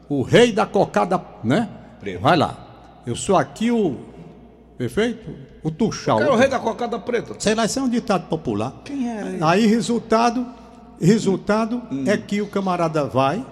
o 0.09 0.23
rei 0.23 0.51
da 0.51 0.67
cocada, 0.67 1.23
né? 1.45 1.69
Preto. 2.01 2.21
Vai 2.21 2.37
lá. 2.37 3.03
Eu 3.07 3.15
sou 3.15 3.37
aqui 3.37 3.71
o. 3.71 3.97
Perfeito? 4.77 5.31
O 5.62 5.71
Tuxal. 5.71 6.21
Era 6.21 6.33
o 6.33 6.37
rei 6.37 6.49
da 6.49 6.59
cocada 6.59 6.99
preta. 6.99 7.37
Sei 7.39 7.55
lá, 7.55 7.65
isso 7.65 7.79
é 7.79 7.83
um 7.83 7.89
ditado 7.89 8.27
popular. 8.27 8.75
Quem 8.85 9.09
era? 9.09 9.49
Aí, 9.49 9.67
resultado, 9.69 10.45
resultado 11.01 11.81
Hum. 11.93 12.03
é 12.09 12.17
que 12.17 12.43
o 12.43 12.49
camarada 12.49 13.05
vai, 13.05 13.47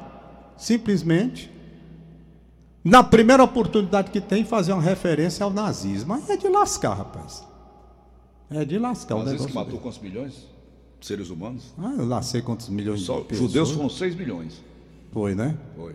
simplesmente, 0.57 1.49
na 2.85 3.03
primeira 3.03 3.42
oportunidade 3.42 4.11
que 4.11 4.20
tem, 4.20 4.44
fazer 4.44 4.73
uma 4.73 4.83
referência 4.83 5.42
ao 5.42 5.51
nazismo. 5.51 6.12
Aí 6.14 6.23
é 6.29 6.37
de 6.37 6.49
lascar, 6.49 6.92
rapaz. 6.94 7.44
É 8.51 8.64
de 8.64 8.79
lascar 8.79 9.16
o 9.16 9.25
negócio. 9.25 9.47
que 9.47 9.55
matou 9.55 9.70
dele. 9.73 9.83
quantos 9.83 9.99
milhões? 10.01 10.47
de 11.01 11.07
Seres 11.07 11.31
humanos? 11.31 11.75
Ah, 11.79 11.94
eu 11.99 12.07
lá 12.07 12.23
sei 12.23 12.40
quantos 12.42 12.68
milhões 12.68 13.01
Só, 13.01 13.20
de 13.20 13.25
pessoas. 13.27 13.51
judeus 13.51 13.70
foram 13.73 13.88
6 13.88 14.14
milhões. 14.14 14.62
Foi, 15.12 15.35
né? 15.35 15.57
Foi. 15.77 15.94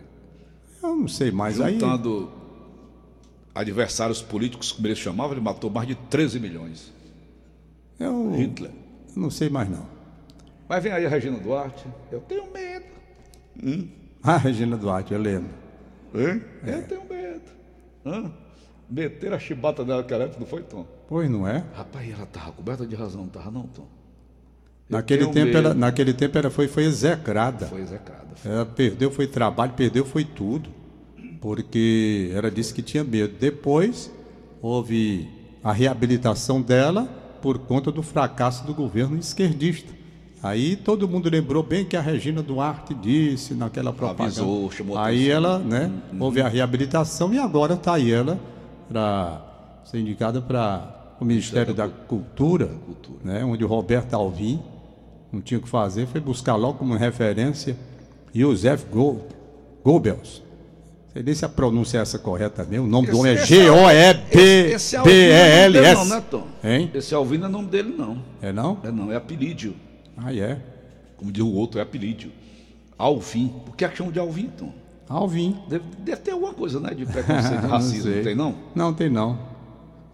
Eu 0.83 0.95
não 0.95 1.07
sei 1.07 1.31
mais. 1.31 1.59
Aí, 1.61 1.73
Juntando 1.73 2.31
adversários 3.53 4.21
políticos, 4.21 4.71
como 4.71 4.87
ele 4.87 4.95
chamava, 4.95 5.33
ele 5.33 5.41
matou 5.41 5.69
mais 5.69 5.87
de 5.87 5.95
13 5.95 6.39
milhões. 6.39 6.91
eu, 7.99 8.31
Hitler. 8.35 8.71
Não 9.15 9.29
sei 9.29 9.49
mais 9.49 9.69
não. 9.69 9.85
Mas 10.67 10.83
vem 10.83 10.91
aí 10.91 11.05
a 11.05 11.09
Regina 11.09 11.37
Duarte. 11.39 11.85
Eu 12.11 12.21
tenho 12.21 12.43
medo. 12.51 12.85
Ah, 14.21 14.37
Regina 14.37 14.77
Duarte, 14.77 15.13
eu 15.13 15.19
lembro. 15.19 15.49
Hein? 16.13 16.41
Eu 16.65 16.81
tenho 16.83 17.03
medo. 17.09 17.51
Hã? 18.05 18.31
Meteram 18.89 19.35
a 19.35 19.39
chibata 19.39 19.85
dela 19.85 20.01
naquela 20.01 20.23
época, 20.23 20.39
não 20.39 20.47
foi, 20.47 20.63
Tom? 20.63 20.85
Pois 21.07 21.29
não 21.29 21.47
é? 21.47 21.63
Rapaz, 21.75 22.09
ela 22.11 22.25
tava 22.25 22.51
coberta 22.51 22.85
de 22.85 22.95
razão, 22.95 23.21
não 23.21 23.29
tava 23.29 23.51
não, 23.51 23.63
Tom? 23.67 23.83
Eu 23.83 23.87
Naquele 24.89 25.27
tempo, 25.27 25.45
medo. 25.45 25.57
ela, 25.59 25.73
naquele 25.75 26.13
tempo 26.13 26.37
ela 26.37 26.49
foi, 26.49 26.67
foi 26.67 26.85
execrada. 26.85 27.67
Foi 27.67 27.81
execrada. 27.81 28.25
Ela 28.43 28.65
perdeu, 28.65 29.11
foi 29.11 29.27
trabalho, 29.27 29.73
perdeu, 29.73 30.03
foi 30.03 30.25
tudo. 30.25 30.69
Porque 31.39 32.31
ela 32.33 32.49
disse 32.49 32.73
que 32.73 32.81
tinha 32.81 33.03
medo. 33.03 33.35
Depois 33.39 34.11
houve 34.61 35.29
a 35.63 35.71
reabilitação 35.71 36.59
dela 36.61 37.05
por 37.41 37.59
conta 37.59 37.91
do 37.91 38.01
fracasso 38.01 38.65
do 38.65 38.73
governo 38.73 39.17
esquerdista. 39.17 39.93
Aí 40.41 40.75
todo 40.77 41.07
mundo 41.07 41.29
lembrou 41.29 41.61
bem 41.61 41.83
que 41.83 41.97
a 41.97 42.01
Regina 42.01 42.41
Duarte 42.41 42.93
disse 42.93 43.53
naquela 43.53 43.91
propaganda. 43.91 44.23
Avisou, 44.41 44.71
chamou 44.71 44.97
aí 44.97 45.31
atenção. 45.31 45.35
ela, 45.35 45.59
né, 45.59 45.91
houve 46.17 46.41
a 46.41 46.47
reabilitação 46.47 47.33
e 47.33 47.37
agora 47.39 47.73
está 47.73 47.95
aí 47.95 48.09
ela 48.11 48.39
para 48.87 49.41
ser 49.83 49.99
indicada 49.99 50.41
para 50.41 51.15
o 51.19 51.25
Ministério 51.25 51.73
da 51.73 51.89
Cultura, 51.89 52.69
né, 53.23 53.43
onde 53.43 53.65
o 53.65 53.67
Roberto 53.67 54.13
Alvim 54.13 54.61
não 55.31 55.41
tinha 55.41 55.59
o 55.59 55.61
que 55.63 55.67
fazer, 55.67 56.07
foi 56.07 56.21
buscar 56.21 56.55
logo 56.55 56.77
como 56.77 56.95
referência 56.95 57.75
Joseph 58.33 58.85
Go- 58.89 59.19
Goebbels. 59.83 60.41
Não 61.07 61.13
sei 61.13 61.23
nem 61.23 61.35
se 61.35 61.43
a 61.43 61.49
pronúncia 61.49 61.97
é 61.97 62.01
essa 62.01 62.17
correta 62.17 62.63
mesmo. 62.63 62.85
O 62.85 62.89
nome 62.89 63.07
do 63.07 63.11
Esse- 63.11 63.19
homem 63.19 63.31
é 63.31 63.35
esse 63.35 63.53
Esse, 63.53 64.73
esse 64.75 64.95
Alvino 64.95 65.15
é 65.15 65.27
nome 65.27 65.73
dele 65.73 65.85
G-O-E-B-B-L-S. 65.85 65.95
não, 65.95 66.05
né, 66.15 66.23
Tom? 66.31 66.43
Hein? 66.63 66.91
Esse 66.93 67.13
Alvino 67.15 67.41
não 67.43 67.49
é 67.49 67.51
nome 67.51 67.67
dele, 67.67 67.93
não. 67.97 68.17
É 68.41 68.53
não? 68.53 68.77
É 68.83 68.91
não, 68.91 69.11
é 69.11 69.15
apelídio. 69.17 69.73
Ah, 70.23 70.33
é. 70.35 70.59
Como 71.17 71.31
diz 71.31 71.43
o 71.43 71.53
outro, 71.53 71.79
é 71.79 71.83
apelídio. 71.83 72.31
Alvin. 72.97 73.47
Por 73.65 73.75
que 73.75 73.85
é 73.85 73.87
que 73.89 73.97
chamam 73.97 74.11
de 74.11 74.19
Alvin, 74.19 74.47
Tom? 74.57 74.71
Alvim. 75.07 75.57
Deve, 75.67 75.83
deve 75.99 76.21
ter 76.21 76.31
alguma 76.31 76.53
coisa, 76.53 76.79
né? 76.79 76.93
De 76.93 77.05
preconceito, 77.07 77.61
Não 77.63 77.69
racismo, 77.69 78.03
sei. 78.03 78.15
não 78.17 78.23
tem 78.23 78.35
não? 78.35 78.55
Não 78.75 78.93
tem 78.93 79.09
não. 79.09 79.39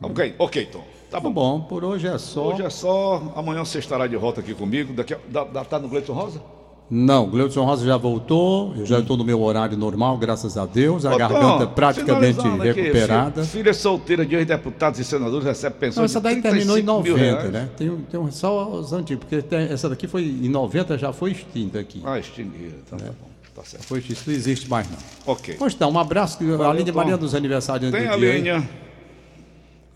Ok, 0.02 0.36
ok, 0.40 0.66
Tom. 0.68 0.80
Tá 0.80 0.86
Tá 1.12 1.20
bom. 1.20 1.32
bom, 1.32 1.62
por 1.62 1.84
hoje 1.84 2.08
é 2.08 2.18
só. 2.18 2.50
Hoje 2.54 2.64
é 2.64 2.70
só. 2.70 3.34
Amanhã 3.36 3.64
você 3.64 3.80
estará 3.80 4.06
de 4.08 4.16
volta 4.18 4.42
aqui 4.42 4.54
comigo. 4.54 4.94
Daqui 4.94 5.14
a, 5.14 5.20
da, 5.30 5.44
da, 5.44 5.64
tá 5.66 5.80
no 5.80 5.88
Gleison 5.88 6.14
Rosa? 6.14 6.42
Não, 6.88 7.28
Gleudson 7.28 7.66
Rosa 7.66 7.84
já 7.84 7.98
voltou, 7.98 8.76
eu 8.78 8.86
já 8.86 9.00
estou 9.00 9.18
no 9.18 9.24
meu 9.24 9.42
horário 9.42 9.76
normal, 9.76 10.18
graças 10.20 10.56
a 10.56 10.68
Deus, 10.68 11.04
a 11.04 11.16
Ô, 11.16 11.18
garganta 11.18 11.66
praticamente 11.66 12.36
finalizando 12.40 12.62
aqui, 12.70 12.80
recuperada. 12.82 13.44
fi- 13.44 13.50
Filha 13.58 13.74
solteira 13.74 14.24
de 14.24 14.36
ex-deputados 14.36 15.00
e 15.00 15.04
senadores 15.04 15.44
recebe 15.48 15.78
pensão 15.80 16.02
Não, 16.02 16.06
essa 16.06 16.20
de 16.20 16.24
daí 16.26 16.42
terminou 16.44 16.78
em 16.78 16.84
35 16.84 17.02
mil 17.04 17.18
90, 17.18 17.40
reais. 17.42 17.52
né? 17.52 17.70
Tem, 17.76 17.90
tem 18.12 18.20
um- 18.20 18.32
só 18.32 18.70
os 18.70 18.94
antigos, 18.94 19.26
porque 19.26 19.42
tem- 19.42 19.62
essa 19.72 19.90
daqui 19.90 20.08
foi 20.08 20.22
em 20.26 20.48
90, 20.48 20.96
já 20.96 21.12
foi 21.12 21.32
extinta 21.32 21.80
aqui. 21.80 22.04
Ah, 22.06 22.20
extinguiram. 22.20 22.76
Então 22.86 23.00
tá 23.00 23.06
bom. 23.06 23.30
Tá 23.56 23.64
certo. 23.64 23.84
Foi 23.86 23.98
extinta, 23.98 24.22
não 24.28 24.34
existe 24.36 24.70
mais 24.70 24.88
não. 24.88 24.98
Ok. 25.26 25.56
Pois 25.58 25.74
tá, 25.74 25.88
um 25.88 25.98
abraço, 25.98 26.38
a 26.44 26.58
Valeu, 26.58 26.72
linha 26.82 26.94
Tom. 26.94 27.00
Maria 27.00 27.18
dos 27.18 27.34
aniversários 27.34 27.90
Tem 27.92 28.06
do 28.06 28.14
a 28.14 28.16
linha. 28.16 28.60
Você 28.60 28.68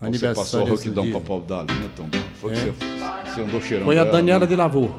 a 0.00 0.06
Aniversário 0.08 0.64
esse 0.64 0.70
roquidão 0.88 1.04
dia. 1.04 1.12
pra 1.12 1.20
pau 1.20 1.40
da 1.40 1.62
linha, 1.62 1.88
Tom. 1.94 2.06
Foi 2.40 2.50
que 2.52 2.58
você, 2.58 2.72
você 3.34 3.40
andou 3.42 3.60
cheirando. 3.60 3.84
Foi 3.84 3.96
a 3.96 4.00
ela, 4.00 4.10
Daniela 4.10 4.40
né? 4.40 4.46
de 4.46 4.56
Lavor. 4.56 4.90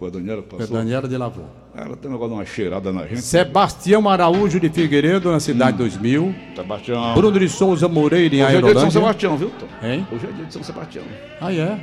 Foi 0.00 0.08
a 0.08 0.12
Daniela 0.12 0.42
que 0.42 0.48
Foi 0.48 0.56
a 0.56 0.60
passou. 0.62 0.76
Daniela 0.78 1.06
de 1.06 1.16
Lavor. 1.18 1.44
Ela 1.74 1.94
tem 1.94 2.08
um 2.10 2.14
negócio 2.14 2.34
de 2.34 2.40
uma 2.40 2.46
cheirada 2.46 2.90
na 2.90 3.06
gente. 3.06 3.20
Sebastião 3.20 4.08
Araújo 4.08 4.58
de 4.58 4.70
Figueiredo, 4.70 5.30
na 5.30 5.38
cidade 5.38 5.74
Hum. 5.74 5.76
2000. 5.76 6.34
Sebastião. 6.56 7.14
Bruno 7.14 7.38
de 7.38 7.48
Souza 7.50 7.86
Moreira, 7.86 8.34
em 8.34 8.42
Hoje 8.42 8.56
é 8.56 8.60
dia 8.62 8.74
de 8.74 8.80
São. 8.80 8.90
Sebastião, 8.90 9.36
viu, 9.36 9.50
Tom? 9.50 9.66
Hein? 9.86 10.06
Hoje 10.10 10.26
é 10.26 10.32
dia 10.32 10.46
de 10.46 10.52
São 10.54 10.62
Sebastião. 10.62 11.04
Ah, 11.38 11.52
é? 11.52 11.78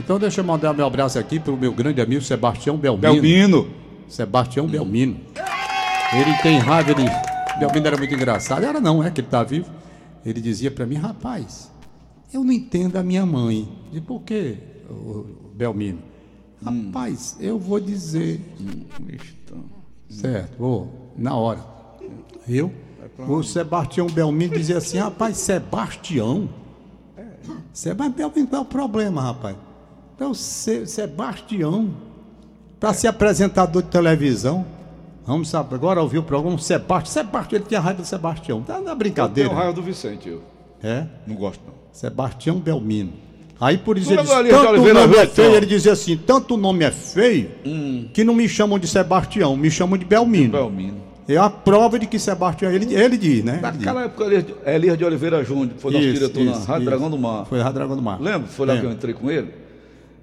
Então 0.00 0.18
deixa 0.18 0.40
eu 0.40 0.44
mandar 0.44 0.74
meu 0.74 0.84
abraço 0.84 1.16
aqui 1.16 1.38
para 1.38 1.52
o 1.52 1.56
meu 1.56 1.72
grande 1.72 2.00
amigo 2.00 2.20
Sebastião 2.22 2.76
Belmino. 2.76 3.12
Belmino. 3.12 3.68
Sebastião 4.08 4.66
Belmino. 4.66 5.16
Ele 6.12 6.34
tem 6.42 6.58
raiva, 6.58 6.90
ele... 6.90 7.04
Belmino 7.60 7.86
era 7.86 7.96
muito 7.96 8.12
engraçado. 8.12 8.64
Era 8.64 8.80
não, 8.80 9.04
é 9.04 9.12
que 9.12 9.20
ele 9.20 9.28
tá 9.28 9.44
vivo. 9.44 9.70
Ele 10.26 10.40
dizia 10.40 10.72
para 10.72 10.84
mim, 10.86 10.96
rapaz, 10.96 11.70
eu 12.34 12.42
não 12.42 12.52
entendo 12.52 12.96
a 12.96 13.02
minha 13.04 13.24
mãe. 13.24 13.68
Disse, 13.92 14.00
por 14.04 14.22
quê, 14.22 14.56
ô, 14.90 15.24
Belmino? 16.62 16.86
Rapaz, 16.88 17.36
eu 17.40 17.58
vou 17.58 17.80
dizer. 17.80 18.40
Tom. 19.46 19.62
Certo, 20.08 20.56
vou, 20.58 21.12
na 21.16 21.34
hora. 21.34 21.60
Eu? 22.48 22.72
O 23.28 23.42
Sebastião 23.42 24.06
Belmino 24.06 24.54
dizia 24.54 24.78
assim, 24.78 24.98
rapaz, 24.98 25.36
Sebastião? 25.36 26.48
Sebastião 27.72 28.30
Belmino, 28.30 28.46
qual 28.48 28.62
é 28.62 28.64
o 28.64 28.68
problema, 28.68 29.22
rapaz? 29.22 29.56
Então, 30.14 30.34
Se- 30.34 30.86
Sebastião, 30.86 31.90
para 32.78 32.92
ser 32.94 33.08
apresentador 33.08 33.82
de 33.82 33.88
televisão, 33.88 34.66
vamos 35.24 35.48
saber, 35.48 35.74
agora 35.76 36.02
ouvir 36.02 36.18
o 36.18 36.22
programa 36.22 36.58
Sebastião. 36.58 37.12
Sebastião, 37.24 37.58
ele 37.60 37.68
tinha 37.68 37.80
raiva 37.80 38.02
do 38.02 38.06
Sebastião. 38.06 38.62
Tá 38.62 38.74
na 38.74 38.78
Eu 38.78 38.84
tenho 38.84 38.96
brincadeira. 38.96 39.52
raiva 39.54 39.72
do 39.72 39.82
Vicente, 39.82 40.28
eu. 40.28 40.42
É? 40.82 41.06
Não 41.26 41.34
gosto, 41.36 41.62
não. 41.66 41.74
Sebastião 41.92 42.58
Belmino. 42.58 43.12
Aí 43.60 43.76
por 43.76 43.98
isso 43.98 44.10
ele 44.12 44.22
lembra 44.22 44.48
tanto 44.50 44.80
o 44.82 44.94
nome 44.94 45.16
é 45.16 45.26
feio, 45.26 45.54
ele 45.54 45.66
dizia 45.66 45.92
assim, 45.92 46.16
tanto 46.16 46.54
o 46.54 46.56
nome 46.56 46.84
é 46.84 46.90
feio, 46.90 47.50
que 48.14 48.24
não 48.24 48.34
me 48.34 48.48
chamam 48.48 48.78
de 48.78 48.88
Sebastião, 48.88 49.56
me 49.56 49.70
chamam 49.70 49.98
de 49.98 50.04
Belmino. 50.04 50.52
Belmino. 50.52 50.96
É 51.28 51.36
a 51.36 51.48
prova 51.50 51.96
de 51.98 52.06
que 52.06 52.18
Sebastião, 52.18 52.72
ele, 52.72 52.92
ele 52.92 53.16
diz, 53.16 53.44
né? 53.44 53.60
Naquela 53.62 54.04
época, 54.04 54.24
Elias 54.24 54.94
de- 54.94 54.98
de 54.98 55.04
Oliveira 55.04 55.44
Júnior, 55.44 55.68
que 55.76 55.80
foi 55.80 55.92
nosso 55.92 56.04
Isso, 56.04 56.14
diretor 56.20 56.44
na 56.44 56.50
isso, 56.52 56.60
Rádio 56.66 56.80
isso. 56.82 56.90
Dragão 56.90 57.10
do 57.10 57.18
Mar. 57.18 57.44
Foi 57.46 57.60
a 57.60 57.70
Dragão 57.70 57.94
do 57.96 58.02
Mar. 58.02 58.20
Lembra? 58.20 58.48
Foi 58.48 58.66
lá 58.66 58.76
que 58.76 58.84
eu 58.84 58.90
entrei 58.90 59.14
com 59.14 59.30
ele. 59.30 59.48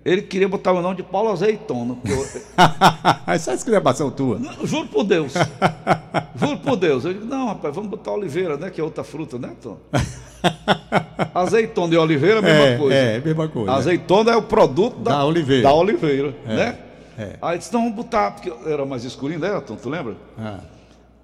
Ele 0.04 0.22
queria 0.22 0.48
botar 0.50 0.72
o 0.74 0.82
nome 0.82 0.96
de 0.98 1.04
Paulo 1.04 1.30
Azeitona. 1.30 1.96
eu- 2.06 2.26
Essa 3.34 3.52
é 3.52 3.54
exclamação 3.54 4.10
tua. 4.12 4.38
Não, 4.40 4.66
juro 4.66 4.88
por 4.88 5.04
Deus. 5.06 5.34
Juro 6.36 6.58
por 6.58 6.76
Deus. 6.76 7.06
Eu 7.06 7.14
digo, 7.14 7.26
não, 7.26 7.48
rapaz, 7.48 7.74
vamos 7.76 7.90
botar 7.90 8.12
Oliveira, 8.12 8.58
né? 8.58 8.70
Que 8.70 8.82
é 8.82 8.84
outra 8.84 9.04
fruta, 9.04 9.38
né, 9.38 9.52
Tom? 9.62 9.78
Azeitona 11.34 11.94
e 11.94 11.98
Oliveira, 11.98 12.42
mesma 12.42 12.66
É, 12.66 12.78
coisa. 12.78 12.96
é, 12.96 13.20
mesma 13.20 13.48
coisa. 13.48 13.72
Azeitona 13.72 14.32
é 14.32 14.36
o 14.36 14.42
produto 14.42 15.00
da, 15.00 15.12
Da 15.12 15.26
oliveira. 15.26 15.64
Da 15.64 15.74
oliveira, 15.74 16.36
né? 16.46 16.78
é. 17.18 17.30
Aí 17.42 17.58
disse, 17.58 17.74
não, 17.74 17.82
vamos 17.82 17.96
botar, 17.96 18.32
porque 18.32 18.52
era 18.66 18.86
mais 18.86 19.04
escurinho, 19.04 19.40
né, 19.40 19.60
Tom? 19.66 19.76
Tu 19.76 19.90
lembra? 19.90 20.16
Ah. 20.38 20.60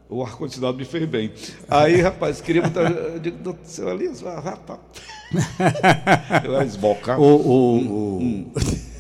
O 0.10 0.22
ar-condicionado 0.24 0.78
me 0.78 0.86
fez 0.86 1.06
bem. 1.08 1.32
Aí, 1.68 2.00
rapaz, 2.02 2.40
queria 2.42 2.62
botar. 2.62 2.82
Eu 2.92 3.20
digo, 3.20 3.38
doutor, 3.38 3.62
seu 3.64 3.90
Elias, 3.90 4.22
vai, 4.22 4.36
rapaz. 4.40 4.80
Eu 6.44 6.54
ia 6.54 6.64
esbocar. 6.66 7.20
O, 7.20 7.24
o, 7.24 7.78
o... 7.78 8.20
Hum. 8.22 8.52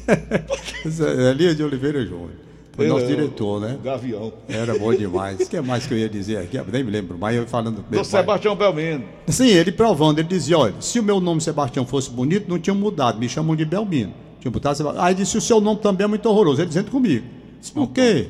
Elias 1.29 1.55
de 1.55 1.63
Oliveira 1.63 2.03
Júnior. 2.03 2.31
Foi 2.75 2.87
nosso 2.87 3.05
é 3.05 3.07
diretor, 3.07 3.61
né? 3.61 3.77
Gavião. 3.83 4.33
Era 4.49 4.77
bom 4.77 4.93
demais. 4.93 5.39
O 5.39 5.47
que 5.47 5.61
mais 5.61 5.85
que 5.85 5.93
eu 5.93 5.97
ia 5.97 6.09
dizer 6.09 6.37
aqui? 6.37 6.59
Nem 6.71 6.83
me 6.83 6.89
lembro, 6.89 7.17
mas 7.19 7.35
eu 7.37 7.45
falando 7.45 7.85
do. 7.87 8.03
Sebastião 8.03 8.55
Belmino. 8.55 9.03
Sim, 9.27 9.47
ele 9.47 9.71
provando, 9.71 10.17
ele 10.17 10.27
dizia, 10.27 10.57
olha, 10.57 10.73
se 10.79 10.99
o 10.99 11.03
meu 11.03 11.19
nome 11.19 11.39
Sebastião 11.39 11.85
fosse 11.85 12.09
bonito, 12.09 12.49
não 12.49 12.57
tinham 12.57 12.75
mudado, 12.75 13.19
me 13.19 13.29
chamam 13.29 13.55
de 13.55 13.63
Belmino. 13.63 14.13
Tinha 14.39 14.51
botado 14.51 14.75
Sebastião. 14.75 15.05
Aí 15.05 15.13
disse, 15.13 15.37
o 15.37 15.41
seu 15.41 15.61
nome 15.61 15.81
também 15.81 16.05
é 16.05 16.07
muito 16.07 16.27
horroroso. 16.27 16.61
Ele 16.61 16.67
dizendo 16.67 16.89
comigo. 16.89 17.25
Disse, 17.59 17.71
por 17.71 17.89
quê? 17.89 18.27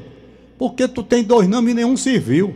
Porque 0.58 0.90
tu 0.90 1.04
tem 1.04 1.24
dois 1.24 1.48
nomes 1.48 1.72
e 1.72 1.76
nenhum 1.76 1.96
serviu. 1.96 2.54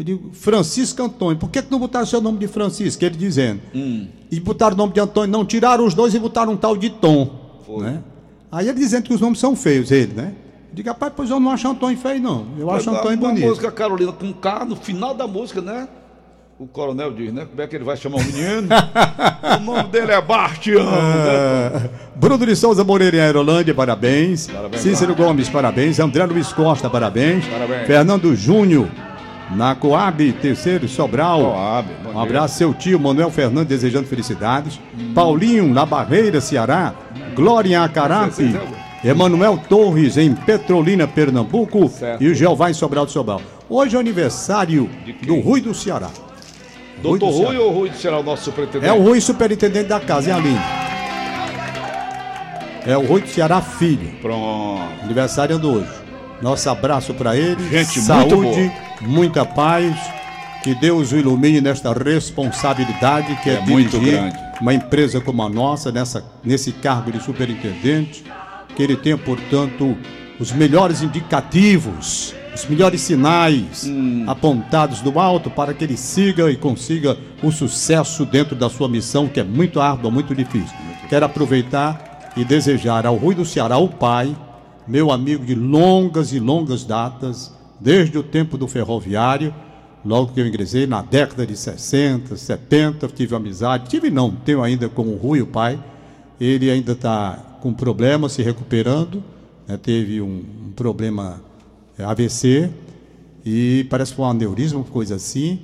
Eu 0.00 0.04
digo, 0.04 0.30
Francisco 0.32 1.00
Antônio, 1.00 1.36
por 1.36 1.48
que, 1.48 1.62
que 1.62 1.70
não 1.70 1.78
botaram 1.78 2.04
o 2.04 2.08
seu 2.08 2.20
nome 2.20 2.38
de 2.38 2.48
Francisco? 2.48 3.04
Ele 3.04 3.16
dizendo. 3.16 3.60
E 4.32 4.40
botaram 4.40 4.74
o 4.74 4.76
nome 4.78 4.94
de 4.94 5.00
Antônio, 5.00 5.30
não, 5.30 5.44
tiraram 5.44 5.86
os 5.86 5.94
dois 5.94 6.12
e 6.12 6.18
botaram 6.18 6.54
um 6.54 6.56
tal 6.56 6.76
de 6.76 6.90
Tom. 6.90 7.60
Foi. 7.64 7.84
Né? 7.84 8.02
Aí 8.50 8.68
ele 8.68 8.78
dizendo 8.78 9.04
que 9.04 9.14
os 9.14 9.20
nomes 9.20 9.38
são 9.38 9.54
feios, 9.54 9.92
ele, 9.92 10.12
né? 10.12 10.34
Eu 10.70 10.74
digo, 10.76 10.88
rapaz, 10.88 11.12
pois 11.16 11.28
eu 11.30 11.40
não 11.40 11.50
acho 11.50 11.68
Antônio 11.68 11.98
feio, 11.98 12.20
não. 12.20 12.46
Eu 12.56 12.70
acho 12.70 12.88
Antônio 12.90 13.18
Uma 13.18 13.28
bonito. 13.30 13.46
música 13.46 13.72
Carolina 13.72 14.12
com 14.12 14.32
K, 14.32 14.64
no 14.64 14.76
final 14.76 15.12
da 15.14 15.26
música, 15.26 15.60
né? 15.60 15.88
O 16.60 16.66
coronel 16.66 17.10
diz, 17.12 17.32
né? 17.32 17.46
Como 17.48 17.60
é 17.60 17.66
que 17.66 17.74
ele 17.74 17.84
vai 17.84 17.96
chamar 17.96 18.18
o 18.18 18.22
menino? 18.24 18.68
o 19.58 19.60
nome 19.64 19.88
dele 19.88 20.12
é 20.12 20.20
Bastião. 20.20 20.84
né? 20.84 21.90
Bruno 22.14 22.46
de 22.46 22.54
Souza 22.54 22.84
Moreira 22.84 23.16
em 23.16 23.20
Aerolândia, 23.20 23.74
parabéns. 23.74 24.46
Parabéns, 24.46 24.82
Cícero 24.82 25.14
Gomes, 25.16 25.48
parabéns. 25.48 25.98
André 25.98 26.24
Luiz 26.26 26.52
Costa, 26.52 26.88
parabéns. 26.88 27.46
Parabéns. 27.46 27.86
Fernando 27.86 28.36
Júnior, 28.36 28.88
na 29.56 29.74
Coab, 29.74 30.32
terceiro, 30.34 30.86
Sobral. 30.86 31.40
Coab, 31.40 31.88
um 32.14 32.20
abraço, 32.20 32.58
seu 32.58 32.74
tio 32.74 33.00
Manuel 33.00 33.30
Fernandes, 33.30 33.68
desejando 33.68 34.06
felicidades. 34.06 34.78
Paulinho, 35.14 35.66
na 35.72 35.84
Barreira, 35.86 36.40
Ceará. 36.42 36.94
Glória 37.34 37.70
em 37.70 37.74
Acarape. 37.76 38.54
Emanuel 39.02 39.58
Torres, 39.68 40.16
em 40.18 40.34
Petrolina, 40.34 41.06
Pernambuco. 41.08 41.88
Certo. 41.88 42.22
E 42.22 42.28
o 42.28 42.34
Jeová 42.34 42.70
em 42.70 42.74
Sobral 42.74 43.06
de 43.06 43.12
Sobral. 43.12 43.40
Hoje 43.68 43.96
é 43.96 44.00
aniversário 44.00 44.90
De 45.04 45.12
quem? 45.14 45.26
do 45.28 45.40
Rui 45.40 45.60
do 45.60 45.72
Ceará. 45.74 46.10
Doutor 47.02 47.18
do 47.18 47.26
Rui 47.34 47.46
Ceará. 47.46 47.60
ou 47.60 47.72
Rui 47.72 47.90
será 47.94 48.18
o 48.18 48.22
nosso 48.22 48.44
superintendente? 48.44 48.86
É 48.86 48.92
o 48.92 49.02
Rui, 49.02 49.20
superintendente 49.20 49.88
da 49.88 50.00
casa, 50.00 50.30
é 50.30 50.32
a 50.32 50.36
Aline. 50.36 50.60
É 52.86 52.96
o 52.96 53.06
Rui 53.06 53.22
do 53.22 53.28
Ceará 53.28 53.60
Filho. 53.60 54.12
Pronto. 54.20 54.82
Aniversariando 55.02 55.70
hoje. 55.70 55.88
Nosso 56.42 56.68
abraço 56.68 57.14
para 57.14 57.36
ele. 57.36 57.62
Gente 57.70 58.00
muito 58.00 58.06
Saúde, 58.06 58.72
muita 59.00 59.44
paz. 59.44 59.94
Que 60.62 60.74
Deus 60.74 61.10
o 61.12 61.16
ilumine 61.16 61.58
nesta 61.62 61.90
responsabilidade 61.94 63.34
que 63.42 63.48
é, 63.48 63.54
É 63.54 63.60
muito 63.60 63.98
dirigir 63.98 64.20
grande. 64.20 64.36
uma 64.60 64.74
empresa 64.74 65.18
como 65.18 65.42
a 65.42 65.48
nossa, 65.48 65.90
nessa, 65.90 66.22
nesse 66.44 66.70
cargo 66.72 67.10
de 67.10 67.22
superintendente. 67.22 68.24
Que 68.74 68.82
ele 68.82 68.96
tenha, 68.96 69.18
portanto, 69.18 69.96
os 70.38 70.52
melhores 70.52 71.02
indicativos, 71.02 72.34
os 72.54 72.64
melhores 72.66 73.00
sinais 73.00 73.86
Hum. 73.86 74.24
apontados 74.26 75.00
do 75.00 75.18
alto 75.18 75.50
para 75.50 75.72
que 75.74 75.84
ele 75.84 75.96
siga 75.96 76.50
e 76.50 76.56
consiga 76.56 77.16
o 77.42 77.50
sucesso 77.50 78.24
dentro 78.24 78.56
da 78.56 78.68
sua 78.68 78.88
missão, 78.88 79.28
que 79.28 79.40
é 79.40 79.44
muito 79.44 79.80
árdua, 79.80 80.10
muito 80.10 80.34
difícil. 80.34 80.76
Quero 81.08 81.26
aproveitar 81.26 82.32
e 82.36 82.44
desejar 82.44 83.06
ao 83.06 83.16
Rui 83.16 83.34
do 83.34 83.44
Ceará, 83.44 83.76
o 83.78 83.88
pai, 83.88 84.36
meu 84.86 85.10
amigo 85.10 85.44
de 85.44 85.54
longas 85.54 86.32
e 86.32 86.40
longas 86.40 86.84
datas, 86.84 87.52
desde 87.80 88.16
o 88.18 88.22
tempo 88.22 88.56
do 88.56 88.68
ferroviário, 88.68 89.54
logo 90.04 90.32
que 90.32 90.40
eu 90.40 90.46
ingressei, 90.46 90.86
na 90.86 91.02
década 91.02 91.46
de 91.46 91.56
60, 91.56 92.36
70, 92.36 93.08
tive 93.08 93.34
amizade, 93.34 93.88
tive 93.88 94.10
não, 94.10 94.30
tenho 94.30 94.62
ainda 94.62 94.88
com 94.88 95.02
o 95.02 95.16
Rui, 95.16 95.40
o 95.40 95.46
pai, 95.46 95.78
ele 96.40 96.70
ainda 96.70 96.92
está 96.92 97.38
com 97.60 97.72
problema, 97.72 98.28
se 98.28 98.42
recuperando, 98.42 99.22
né, 99.66 99.76
teve 99.76 100.20
um, 100.20 100.42
um 100.66 100.72
problema 100.74 101.40
é, 101.98 102.04
AVC, 102.04 102.70
e 103.44 103.86
parece 103.88 104.12
que 104.12 104.16
foi 104.16 104.24
um 104.24 104.28
aneurisma, 104.28 104.82
coisa 104.84 105.14
assim, 105.14 105.60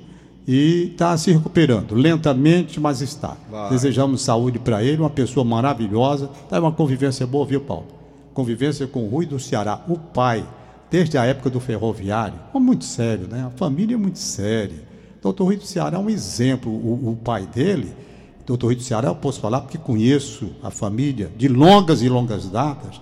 e 0.46 0.90
está 0.92 1.16
se 1.16 1.32
recuperando, 1.32 1.94
lentamente, 1.94 2.78
mas 2.78 3.00
está. 3.00 3.36
Vai. 3.50 3.70
Desejamos 3.70 4.22
saúde 4.22 4.58
para 4.58 4.82
ele, 4.82 4.98
uma 4.98 5.10
pessoa 5.10 5.44
maravilhosa, 5.44 6.30
tá 6.48 6.60
uma 6.60 6.72
convivência 6.72 7.26
boa, 7.26 7.44
viu, 7.44 7.60
Paulo? 7.60 7.86
Convivência 8.32 8.86
com 8.86 9.04
o 9.04 9.08
Rui 9.08 9.26
do 9.26 9.40
Ceará, 9.40 9.82
o 9.88 9.98
pai, 9.98 10.46
desde 10.90 11.18
a 11.18 11.24
época 11.24 11.50
do 11.50 11.58
ferroviário, 11.58 12.38
é 12.54 12.58
muito 12.58 12.84
sério, 12.84 13.26
né? 13.26 13.44
A 13.44 13.50
família 13.50 13.94
é 13.94 13.98
muito 13.98 14.18
séria. 14.18 14.84
Doutor 15.20 15.44
Rui 15.44 15.56
do 15.56 15.66
Ceará 15.66 15.96
é 15.96 16.00
um 16.00 16.08
exemplo, 16.08 16.70
o, 16.70 17.10
o 17.10 17.16
pai 17.16 17.46
dele, 17.46 17.92
doutor 18.46 18.68
Rui 18.68 18.76
do 18.76 18.82
Ceará, 18.82 19.08
eu 19.08 19.16
posso 19.16 19.40
falar 19.40 19.60
porque 19.60 19.76
conheço 19.76 20.50
a 20.62 20.70
família 20.70 21.30
de 21.36 21.48
longas 21.48 22.00
e 22.00 22.08
longas 22.08 22.48
datas, 22.48 23.00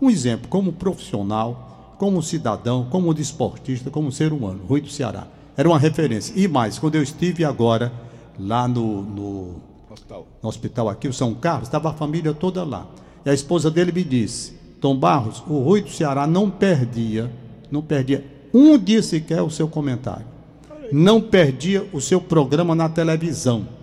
um 0.00 0.08
exemplo 0.08 0.48
como 0.48 0.72
profissional, 0.72 1.94
como 1.98 2.22
cidadão, 2.22 2.86
como 2.90 3.14
desportista, 3.14 3.90
como 3.90 4.10
ser 4.10 4.32
humano, 4.32 4.64
Rui 4.66 4.80
do 4.80 4.88
Ceará. 4.88 5.26
Era 5.56 5.68
uma 5.68 5.78
referência. 5.78 6.32
E 6.36 6.48
mais, 6.48 6.78
quando 6.78 6.96
eu 6.96 7.02
estive 7.02 7.44
agora 7.44 7.92
lá 8.38 8.66
no, 8.66 9.02
no, 9.02 9.62
Hospital. 9.90 10.26
no 10.42 10.48
hospital 10.48 10.88
aqui, 10.88 11.08
o 11.08 11.12
São 11.12 11.34
Carlos, 11.34 11.68
estava 11.68 11.90
a 11.90 11.94
família 11.94 12.34
toda 12.34 12.64
lá. 12.64 12.86
E 13.24 13.30
a 13.30 13.34
esposa 13.34 13.70
dele 13.70 13.92
me 13.92 14.04
disse: 14.04 14.52
Tom 14.80 14.96
Barros, 14.96 15.42
o 15.46 15.60
Rui 15.60 15.82
do 15.82 15.90
Ceará 15.90 16.26
não 16.26 16.50
perdia, 16.50 17.30
não 17.70 17.82
perdia 17.82 18.24
um 18.52 18.78
dia 18.78 19.02
sequer 19.02 19.42
o 19.42 19.50
seu 19.50 19.68
comentário. 19.68 20.24
Não 20.92 21.20
perdia 21.20 21.86
o 21.92 22.00
seu 22.00 22.20
programa 22.20 22.74
na 22.74 22.88
televisão. 22.88 23.75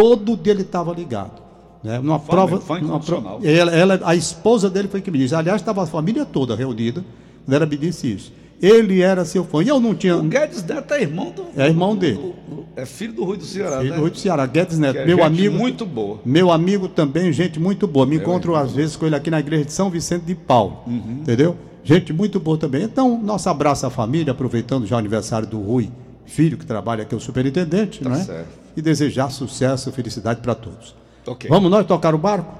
Todo 0.00 0.36
dia 0.36 0.52
ele 0.52 0.62
estava 0.62 0.92
ligado. 0.92 1.42
Né? 1.82 1.98
Numa 1.98 2.18
Fã 2.18 2.26
prova. 2.32 2.60
fã 2.60 2.74
numa 2.78 2.86
incondicional. 2.96 3.38
pro- 3.38 3.48
ela, 3.48 3.72
ela- 3.72 4.00
a 4.04 4.14
esposa 4.14 4.68
dele 4.68 4.88
foi 4.88 5.00
que 5.00 5.10
me 5.10 5.18
disse. 5.18 5.34
Aliás, 5.34 5.60
estava 5.60 5.82
a 5.82 5.86
família 5.86 6.24
toda 6.26 6.54
reunida. 6.54 7.02
Ela 7.48 7.64
me 7.64 7.76
disse 7.76 8.12
isso. 8.12 8.32
Ele 8.60 9.00
era 9.00 9.24
seu 9.24 9.44
fã. 9.44 9.62
E 9.62 9.68
eu 9.68 9.78
não 9.80 9.94
tinha. 9.94 10.16
O 10.16 10.22
Guedes 10.22 10.62
Neto 10.64 10.92
é 10.94 11.02
irmão 11.02 11.30
do. 11.30 11.44
É 11.56 11.66
irmão 11.68 11.94
do- 11.94 12.00
dele. 12.00 12.16
do- 12.16 12.56
do- 12.56 12.66
é 12.76 12.84
filho 12.84 13.12
do 13.12 13.24
Rui 13.24 13.36
do 13.36 13.44
Ceará, 13.44 13.78
Filho 13.78 13.90
né? 13.90 13.96
do 13.96 14.02
Rui 14.02 14.10
do 14.10 14.18
Ceará, 14.18 14.46
Guedes 14.46 14.78
Neto, 14.78 14.98
é 14.98 15.06
meu 15.06 15.16
gente 15.18 15.26
amigo. 15.26 15.56
muito 15.56 15.86
boa. 15.86 16.18
Meu 16.26 16.50
amigo 16.50 16.88
também, 16.88 17.32
gente 17.32 17.58
muito 17.60 17.86
boa. 17.86 18.04
Me 18.04 18.16
encontro 18.16 18.52
irmão. 18.52 18.64
às 18.64 18.72
vezes 18.72 18.96
com 18.96 19.06
ele 19.06 19.14
aqui 19.14 19.30
na 19.30 19.40
igreja 19.40 19.64
de 19.64 19.72
São 19.72 19.88
Vicente 19.88 20.24
de 20.24 20.34
Paulo. 20.34 20.78
Uhum. 20.86 21.18
Entendeu? 21.22 21.56
Gente 21.84 22.12
muito 22.12 22.40
boa 22.40 22.58
também. 22.58 22.82
Então, 22.82 23.18
nosso 23.22 23.48
abraço 23.48 23.86
à 23.86 23.90
família, 23.90 24.32
aproveitando 24.32 24.86
já 24.86 24.96
o 24.96 24.98
aniversário 24.98 25.46
do 25.46 25.60
Rui, 25.60 25.88
filho 26.26 26.56
que 26.58 26.66
trabalha 26.66 27.02
aqui, 27.02 27.14
o 27.14 27.20
superintendente, 27.20 28.02
Tá 28.02 28.10
né? 28.10 28.16
certo. 28.22 28.48
E 28.76 28.82
desejar 28.82 29.30
sucesso 29.30 29.88
e 29.88 29.92
felicidade 29.92 30.40
para 30.40 30.54
todos. 30.54 30.94
Ok. 31.26 31.48
Vamos 31.48 31.70
nós 31.70 31.86
tocar 31.86 32.14
o 32.14 32.18
barco? 32.18 32.52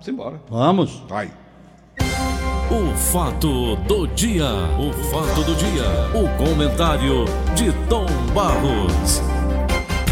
Simbora. 0.00 0.40
Vamos. 0.50 1.02
Vai. 1.08 1.30
O 2.70 2.94
fato 2.96 3.76
do 3.76 4.06
dia, 4.08 4.46
o 4.78 4.92
fato 5.10 5.42
do 5.44 5.54
dia, 5.56 5.84
o 6.14 6.28
comentário 6.44 7.24
de 7.54 7.72
Tom 7.88 8.06
Barros. 8.34 9.20